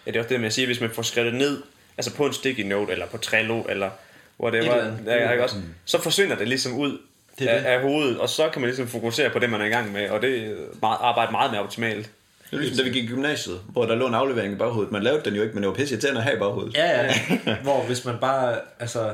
[0.05, 1.61] Ja, det er også det, man siger, hvis man får skrevet det ned,
[1.97, 3.89] altså på en sticky note, eller på Trello, eller
[4.39, 4.99] whatever, andet.
[5.05, 6.97] ja, ikke også, så forsvinder det ligesom ud
[7.39, 7.67] Det er af, det.
[7.67, 10.09] af, hovedet, og så kan man ligesom fokusere på det, man er i gang med,
[10.09, 12.09] og det er meget, arbejde meget mere optimalt.
[12.51, 14.91] Det er ligesom, da vi gik i gymnasiet, hvor der lå en aflevering i baghovedet.
[14.91, 16.73] Man lavede den jo ikke, men det var pisse irriterende at have i baghovedet.
[16.73, 17.03] ja,
[17.45, 17.55] ja.
[17.63, 19.13] Hvor hvis man bare, altså,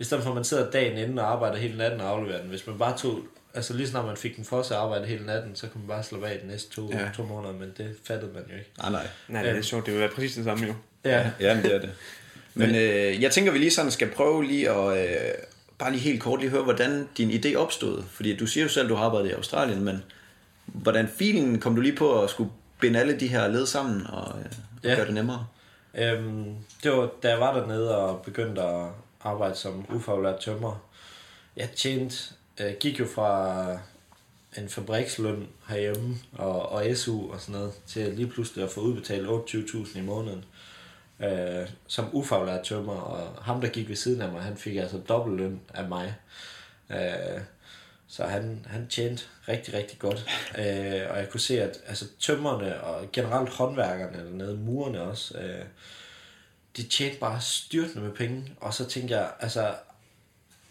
[0.00, 2.48] i stedet for at man sidder dagen inden og arbejder hele natten og afleverer den,
[2.48, 3.20] hvis man bare tog,
[3.54, 5.88] altså lige snart man fik den for sig at arbejde hele natten, så kunne man
[5.88, 7.08] bare slappe af de næste to, ja.
[7.16, 8.70] To måneder, men det fattede man jo ikke.
[8.78, 9.06] Nej, nej.
[9.28, 10.74] Nej, det er sjovt, det vil være præcis det samme jo.
[11.04, 11.90] Ja, Ja, men det er det.
[12.54, 15.10] Men øh, jeg tænker, vi lige sådan skal prøve lige at...
[15.10, 15.32] Øh,
[15.78, 18.02] bare lige helt kort lige høre, hvordan din idé opstod.
[18.10, 20.04] Fordi du siger jo selv, at du har arbejdet i Australien, men
[20.66, 22.50] hvordan feelingen kom du lige på at skulle
[22.80, 24.50] binde alle de her led sammen og, øh, og
[24.84, 24.94] Ja.
[24.94, 25.46] gøre det nemmere?
[25.94, 28.86] Øhm, det var, da jeg var dernede og begyndte at
[29.24, 30.84] arbejde som ufaglært tømrer.
[31.56, 32.16] Jeg tjente,
[32.60, 33.78] øh, gik jo fra
[34.56, 39.28] en fabriksløn herhjemme og, og SU og sådan noget, til lige pludselig at få udbetalt
[39.28, 40.44] 28.000 i måneden
[41.22, 44.98] øh, som ufaglært tømmer, Og ham, der gik ved siden af mig, han fik altså
[45.08, 46.14] dobbelt løn af mig.
[46.90, 47.40] Øh,
[48.08, 50.26] så han, han tjente rigtig, rigtig godt.
[50.58, 55.64] Øh, og jeg kunne se, at altså, tømmerne og generelt håndværkerne dernede, murerne også, øh,
[56.76, 58.52] de tjente bare styrtende med penge.
[58.60, 59.74] Og så tænkte jeg, altså,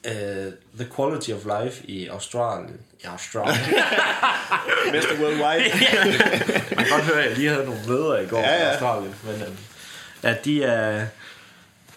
[0.06, 3.60] uh, the quality of life i Australien, i Australien,
[4.94, 5.22] Mr.
[5.22, 5.72] Worldwide.
[6.76, 8.72] man kan godt høre, at jeg lige havde nogle møder i går ja, Ja, i
[8.72, 9.58] Australien, men øhm,
[10.24, 11.06] at de er...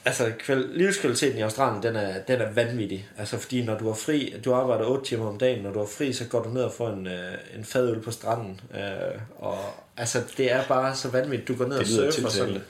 [0.06, 3.08] Altså, kval- livskvaliteten i Australien, den er, den er vanvittig.
[3.18, 5.86] Altså, fordi når du er fri, du arbejder 8 timer om dagen, når du er
[5.86, 8.60] fri, så går du ned og får en, øh, en fadøl på stranden.
[8.74, 9.58] Øh, og
[9.96, 11.48] altså, det er bare så vanvittigt.
[11.48, 12.62] Du går ned og Det lyder surfer sådan.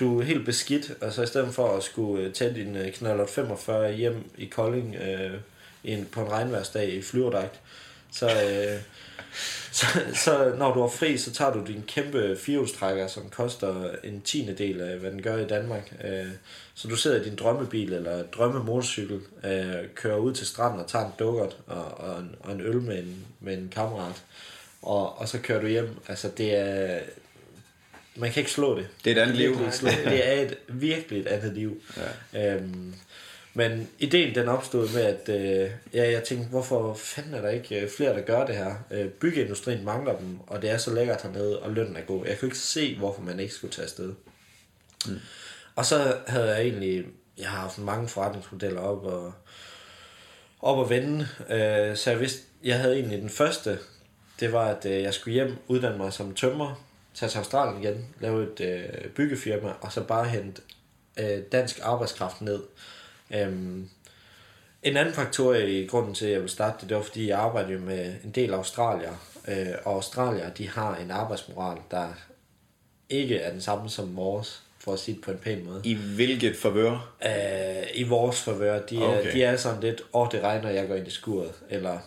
[0.00, 0.92] Du er helt beskidt.
[1.00, 4.96] Altså, i stedet for at skulle øh, tage din øh, knallert 45 hjem i Kolding
[4.96, 5.30] øh,
[5.82, 7.60] i en, på en regnværsdag i flyverdragt,
[8.12, 8.26] så...
[8.26, 8.80] Øh,
[9.72, 14.20] så, så når du er fri, så tager du din kæmpe firehjulstrækker, som koster en
[14.20, 15.92] tiende del af, hvad den gør i Danmark.
[16.04, 16.26] Øh,
[16.78, 21.06] Så du sidder i din drømmebil eller drømmemotorcykel, øh, kører ud til stranden og tager
[21.06, 24.22] en dukkert og, og, en, og en øl med en, med en kammerat.
[24.82, 25.96] Og, og så kører du hjem.
[26.08, 27.00] Altså det er...
[28.16, 28.88] Man kan ikke slå det.
[29.04, 29.58] Det er et andet liv.
[30.04, 31.82] Det er et virkelig et andet liv.
[32.32, 32.54] Ja.
[32.54, 32.94] Øhm,
[33.54, 37.80] men ideen den opstod med, at øh, ja, jeg tænkte, hvorfor fanden er der ikke
[37.80, 38.74] øh, flere, der gør det her?
[38.90, 42.26] Øh, byggeindustrien mangler dem, og det er så lækkert hernede, og lønnen er god.
[42.26, 44.12] Jeg kunne ikke se, hvorfor man ikke skulle tage afsted.
[45.06, 45.18] Mm.
[45.78, 47.04] Og så havde jeg egentlig,
[47.38, 49.32] jeg har haft mange forretningsmodeller op, og
[50.60, 51.28] op og vende.
[51.50, 53.78] Øh, så jeg vidste, jeg havde egentlig den første,
[54.40, 58.06] det var, at øh, jeg skulle hjem, uddanne mig som tømrer, tage til Australien igen,
[58.20, 60.62] lave et øh, byggefirma, og så bare hente
[61.16, 62.62] øh, dansk arbejdskraft ned.
[63.30, 63.88] Øhm,
[64.82, 67.38] en anden faktor i grunden til, at jeg vil starte det, det var, fordi jeg
[67.38, 69.14] arbejder jo med en del australier,
[69.48, 72.08] øh, og australier, de har en arbejdsmoral, der
[73.08, 75.80] ikke er den samme som vores, for at sige det på en pæn måde.
[75.84, 77.14] I hvilket favør?
[77.26, 79.32] Øh, I vores favør, de, er, Okay.
[79.32, 81.98] de er sådan lidt, åh, oh, det regner, jeg går ind i skuret, eller åh,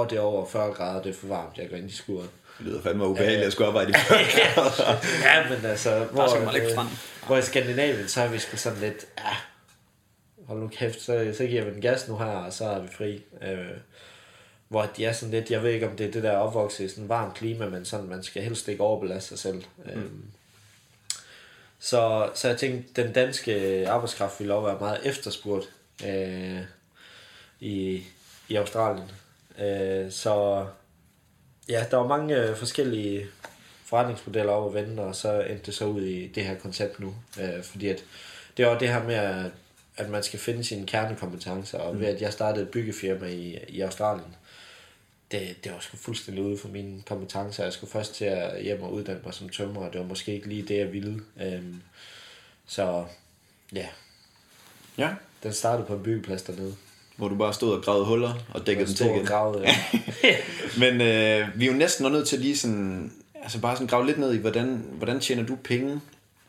[0.00, 2.28] oh, det er over 40 grader, det er for varmt, jeg går ind i skuret.
[2.58, 3.94] Det lyder fandme ubehageligt at skulle arbejde i
[5.24, 6.86] ja, men altså, hvor, skal man ikke øh, frem.
[7.26, 9.36] hvor i Skandinavien, så er vi sgu sådan lidt, ja,
[10.46, 12.88] hold nu kæft, så, så giver vi den gas nu her, og så er vi
[12.96, 13.22] fri.
[13.42, 13.58] Øh,
[14.68, 16.88] hvor de er sådan lidt, jeg ved ikke om det er det der opvokset i
[16.88, 19.62] sådan et varmt klima, men sådan, man skal helst ikke overbelaste sig selv.
[19.84, 19.90] Mm.
[19.90, 20.06] Øh,
[21.78, 25.70] så, så jeg tænkte, den danske arbejdskraft ville også være meget efterspurgt
[26.06, 26.60] øh,
[27.60, 28.02] i,
[28.48, 29.10] i Australien.
[29.58, 30.66] Øh, så
[31.68, 33.26] ja, der var mange øh, forskellige
[33.84, 37.14] forretningsmodeller at vende, og så endte det så ud i det her koncept nu.
[37.40, 38.04] Øh, fordi at
[38.56, 39.50] det var det her med, at,
[39.96, 43.80] at man skal finde sine kernekompetencer, og ved at jeg startede et byggefirma i, i
[43.80, 44.36] Australien,
[45.30, 47.64] det, det var sgu fuldstændig ude for mine kompetencer.
[47.64, 50.34] Jeg skulle først til at hjem og uddanne mig som tømrer, og det var måske
[50.34, 51.20] ikke lige det, jeg ville.
[51.42, 51.82] Øhm,
[52.66, 53.04] så
[53.72, 53.86] ja,
[54.98, 55.10] ja,
[55.42, 56.74] den startede på en byggeplads dernede.
[57.16, 59.26] hvor du bare stod og gravede huller og dækkede dem til igen.
[59.64, 59.76] ja.
[60.82, 63.12] Men øh, vi er jo næsten nødt til lige sådan,
[63.42, 66.00] altså bare sådan grave lidt ned i, hvordan, hvordan tjener du penge?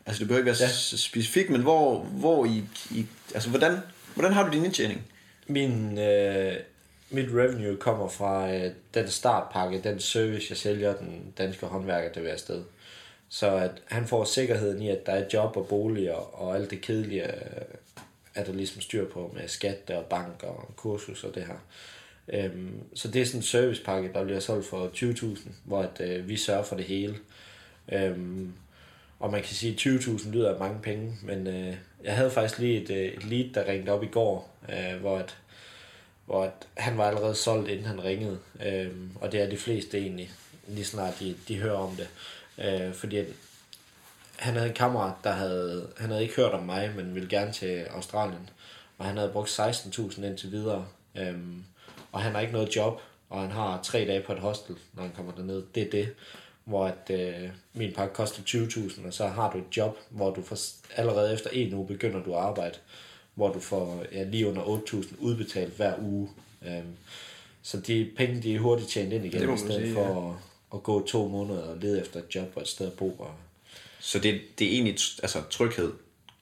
[0.06, 0.96] Altså det behøver ikke være ja.
[0.96, 3.78] specifikt, men hvor, hvor i, i, altså hvordan,
[4.14, 5.02] hvordan har du din indtjening?
[5.46, 6.56] Min, øh,
[7.10, 12.22] mit revenue kommer fra øh, den startpakke, den service, jeg sælger den danske håndværker til
[12.22, 12.62] hver sted.
[13.28, 16.80] Så at han får sikkerheden i, at der er job og bolig og, alt det
[16.80, 17.62] kedelige, øh,
[18.34, 21.58] er der ligesom styr på med skat og bank og kursus og det her.
[22.28, 26.28] Øhm, så det er sådan en servicepakke, der bliver solgt for 20.000, hvor at, øh,
[26.28, 27.16] vi sørger for det hele.
[27.92, 28.52] Øhm,
[29.18, 32.58] og man kan sige, at 20.000 lyder af mange penge, men øh, jeg havde faktisk
[32.58, 35.36] lige et, øh, et lead, der ringte op i går, øh, hvor, at,
[36.28, 38.38] hvor at han var allerede solgt, inden han ringede.
[38.66, 40.30] Øh, og det er de fleste egentlig,
[40.66, 42.08] lige snart de, de hører om det.
[42.58, 43.26] Øh, fordi at
[44.36, 47.52] han havde en kammerat, der havde, han havde ikke hørt om mig, men ville gerne
[47.52, 48.50] til Australien.
[48.98, 50.86] Og han havde brugt 16.000 indtil videre.
[51.18, 51.64] Øhm,
[52.12, 53.00] og han har ikke noget job,
[53.30, 55.62] og han har tre dage på et hostel, når han kommer derned.
[55.74, 56.14] Det er det,
[56.64, 60.42] hvor at, øh, min pakke koster 20.000, og så har du et job, hvor du
[60.42, 60.56] får,
[60.96, 62.78] allerede efter en uge begynder du at arbejde,
[63.38, 66.28] hvor du får ja, lige under 8.000 udbetalt hver uge.
[66.66, 66.96] Øhm,
[67.62, 70.36] så de penge, de er hurtigt tjent ind igen, i stedet sige, for at,
[70.74, 73.10] at gå to måneder og lede efter et job og et sted at bo.
[73.18, 73.30] Og,
[74.00, 75.92] Så det, det er egentlig altså, tryghed,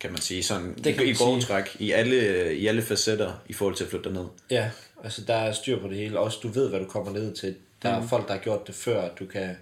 [0.00, 3.52] kan man sige, sådan Det kan i, grove træk, i alle, i alle facetter i
[3.52, 4.26] forhold til at flytte derned.
[4.50, 4.70] Ja,
[5.04, 6.18] altså der er styr på det hele.
[6.18, 7.54] Også du ved, hvad du kommer ned til.
[7.82, 9.14] Der er folk, der har gjort det før.
[9.14, 9.56] Du kan,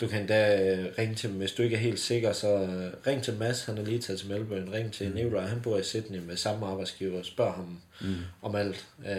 [0.00, 2.92] du kan endda øh, ringe til dem, hvis du ikke er helt sikker, så øh,
[3.06, 4.72] ring til Mads, han er lige taget til Melbourne.
[4.72, 5.14] Ring til mm.
[5.14, 7.22] Nikolaj, han bor i Sydney med samme arbejdsgiver.
[7.22, 8.16] Spørg ham mm.
[8.42, 8.86] om alt.
[9.08, 9.16] Øh,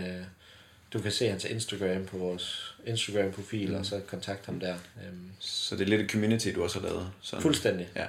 [0.94, 3.76] du kan se hans Instagram på vores Instagram-profil, mm.
[3.76, 4.74] og så kontakt ham der.
[5.08, 7.10] Øhm, Så det er lidt et community, du også har lavet.
[7.22, 7.42] Sådan.
[7.42, 7.88] fuldstændig.
[7.96, 8.06] Ja.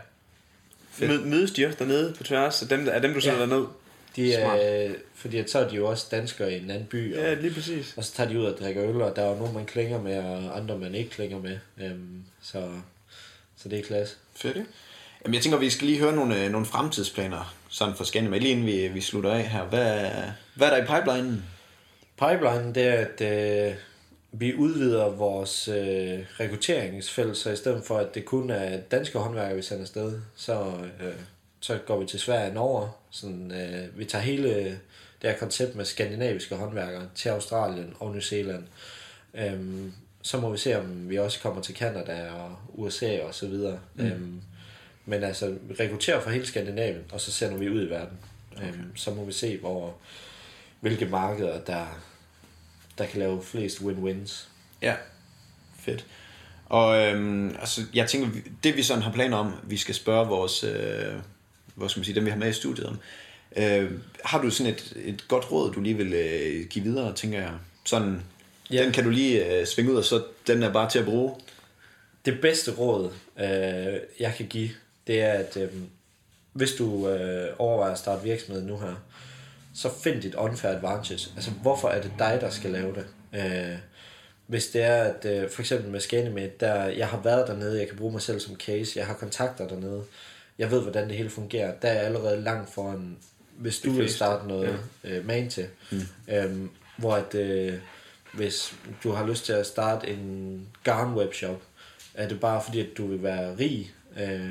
[1.01, 3.45] Mød, mødes de også dernede på tværs af dem, der, af dem du sender Ja.
[3.45, 3.51] ja.
[3.51, 3.67] derned?
[4.17, 4.59] De Smart.
[4.63, 7.35] er, fordi at så er de jo også danskere i en anden by, og Ja,
[7.35, 7.95] lige præcis.
[7.97, 10.01] Og så tager de ud og drikker øl, og der er jo nogen, man klinger
[10.01, 11.59] med, og andre, man ikke klinger med.
[11.81, 12.69] Øhm, så,
[13.57, 14.17] så det er klasse.
[14.37, 14.57] Fedt?
[15.25, 18.51] Jamen, jeg tænker, vi skal lige høre nogle, øh, nogle fremtidsplaner, sådan for Scandinavia, lige
[18.53, 19.65] inden vi, vi slutter af her.
[19.65, 20.11] Hvad,
[20.55, 21.45] hvad er der i pipelinen?
[22.19, 23.21] Pipeline, det er, at
[23.71, 23.75] øh,
[24.33, 29.57] vi udvider vores øh, rekrutteringsfelt, så i stedet for, at det kun er danske håndværkere,
[29.57, 31.13] vi sender afsted, så, øh,
[31.61, 32.91] så går vi til Sverige og Norge.
[33.11, 34.81] Sådan, øh, vi tager hele
[35.23, 38.65] det her koncept med skandinaviske håndværkere til Australien og New Zealand.
[39.35, 39.93] Øhm,
[40.23, 43.79] så må vi se, om vi også kommer til Canada og USA og så videre.
[43.95, 44.07] Mm.
[44.07, 44.41] Øhm,
[45.05, 48.19] men altså, vi rekrutterer fra hele Skandinavien, og så sender vi ud i verden.
[48.57, 48.69] Okay.
[48.69, 49.95] Øhm, så må vi se, hvor,
[50.81, 52.01] hvilke markeder, der,
[52.99, 54.49] der kan lave flest win-wins.
[54.83, 54.95] Ja,
[55.81, 56.07] fedt.
[56.67, 58.29] Og øhm, altså, jeg tænker,
[58.63, 61.15] det vi sådan har planer om, vi skal spørge vores, øh,
[61.79, 62.99] hvad skal man sige, dem vi har med i studiet om.
[63.57, 63.91] Øh,
[64.25, 67.53] har du sådan et, et godt råd, du lige vil øh, give videre, tænker jeg?
[67.85, 68.23] Sådan,
[68.73, 68.83] Ja.
[68.85, 71.35] den kan du lige øh, svinge ud, og så den er bare til at bruge.
[72.25, 74.71] Det bedste råd, øh, jeg kan give,
[75.07, 75.69] det er, at øh,
[76.53, 78.95] hvis du øh, overvejer at starte virksomhed nu her,
[79.75, 81.31] så find dit unfair advantage.
[81.37, 83.07] Altså, hvorfor er det dig, der skal lave det?
[83.41, 83.79] Øh,
[84.47, 87.89] hvis det er, at øh, for eksempel med Scanemate, der, jeg har været dernede, jeg
[87.89, 90.03] kan bruge mig selv som case, jeg har kontakter dernede,
[90.59, 93.17] jeg ved, hvordan det hele fungerer, der er jeg allerede langt foran,
[93.57, 95.11] hvis du vil starte noget ja.
[95.11, 95.67] øh, man til.
[95.91, 96.01] Mm.
[96.29, 97.75] Øhm, hvor at, øh,
[98.33, 101.63] hvis du har lyst til at starte en garn webshop,
[102.15, 104.51] er det bare fordi, at du vil være rig, øh,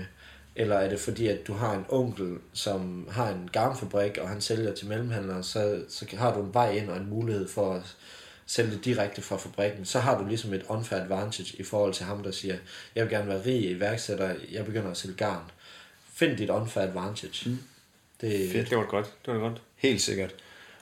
[0.55, 4.41] eller er det fordi, at du har en onkel, som har en garnfabrik, og han
[4.41, 7.95] sælger til mellemhandlere, så, så har du en vej ind og en mulighed for at
[8.45, 9.85] sælge det direkte fra fabrikken.
[9.85, 12.55] Så har du ligesom et unfair advantage i forhold til ham, der siger,
[12.95, 15.51] jeg vil gerne være rig iværksætter, jeg begynder at sælge garn.
[16.19, 17.49] Find dit unfair advantage.
[17.49, 17.59] Mm.
[18.21, 18.69] Det, Fedt.
[18.69, 19.13] Det var godt.
[19.25, 19.61] Det var godt.
[19.75, 20.33] Helt sikkert.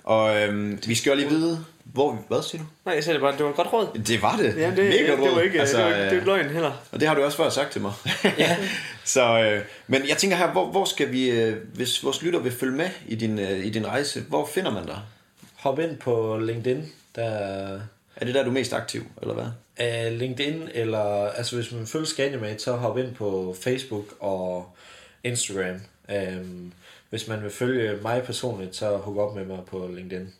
[0.04, 2.18] Og øhm, vi skal jo lige vide, hvor vi...
[2.28, 2.68] Hvad siger du?
[2.86, 4.02] Nej, jeg sagde det bare, det var et godt råd.
[4.08, 4.58] Det var det.
[4.58, 5.28] Ja, det, Mega det, råd.
[5.28, 6.72] det var ikke, altså, det var ikke, det var øh, løgn heller.
[6.92, 7.94] Og det har du også før sagt til mig.
[8.38, 8.58] ja.
[9.04, 12.52] Så, øh, men jeg tænker her, hvor, hvor skal vi, øh, hvis vores lytter vil
[12.52, 15.00] følge med i din, øh, i din rejse, hvor finder man dig?
[15.56, 17.24] Hop ind på LinkedIn, der
[18.16, 19.46] Er det der, du er mest aktiv, eller hvad?
[19.78, 24.76] er LinkedIn, eller altså hvis man vil følge Scandimate, så hop ind på Facebook og
[25.26, 25.80] Instagram.
[26.10, 26.74] Um,
[27.10, 30.34] hvis man vil følge mig personligt, så hook op med mig på LinkedIn.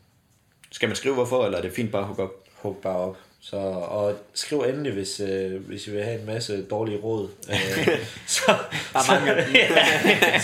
[0.72, 2.32] Skal man skrive hvorfor, eller er det fint bare at hooke op?
[2.56, 3.18] Hook bare op.
[3.40, 7.30] Så, og skriv endelig, hvis, øh, hvis I vil have en masse dårlige råd.
[7.50, 8.58] Øh, så,
[8.94, 9.38] så,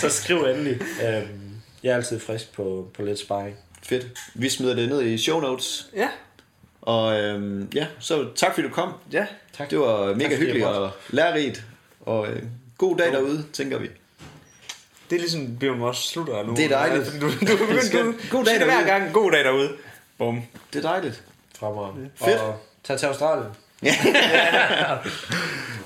[0.00, 0.80] så skriv endelig.
[0.80, 3.56] Um, jeg er altid frisk på, på lidt sparring.
[3.82, 4.06] Fedt.
[4.34, 5.90] Vi smider det ned i show notes.
[5.96, 6.08] Ja.
[6.80, 8.92] Og øhm, ja, så tak fordi du kom.
[9.12, 9.26] Ja.
[9.52, 9.70] Tak.
[9.70, 11.64] Det var mega fordi hyggeligt og lærerigt.
[12.00, 12.42] Og øh,
[12.78, 13.88] god dag derude, tænker vi.
[15.12, 16.54] Det er ligesom Bjørn vores slutter nu.
[16.54, 17.12] Det er dejligt.
[17.20, 17.46] Du, du, du,
[17.98, 18.86] du, God dag det hver derude.
[18.86, 19.12] gang.
[19.12, 19.72] God dag derude.
[20.18, 20.42] Bum.
[20.72, 21.22] Det er dejligt.
[21.58, 22.10] Fremragende.
[22.24, 22.40] Fedt.
[22.40, 23.46] Og tag til Australien.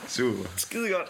[0.09, 0.49] Super.
[0.57, 1.09] Skide godt.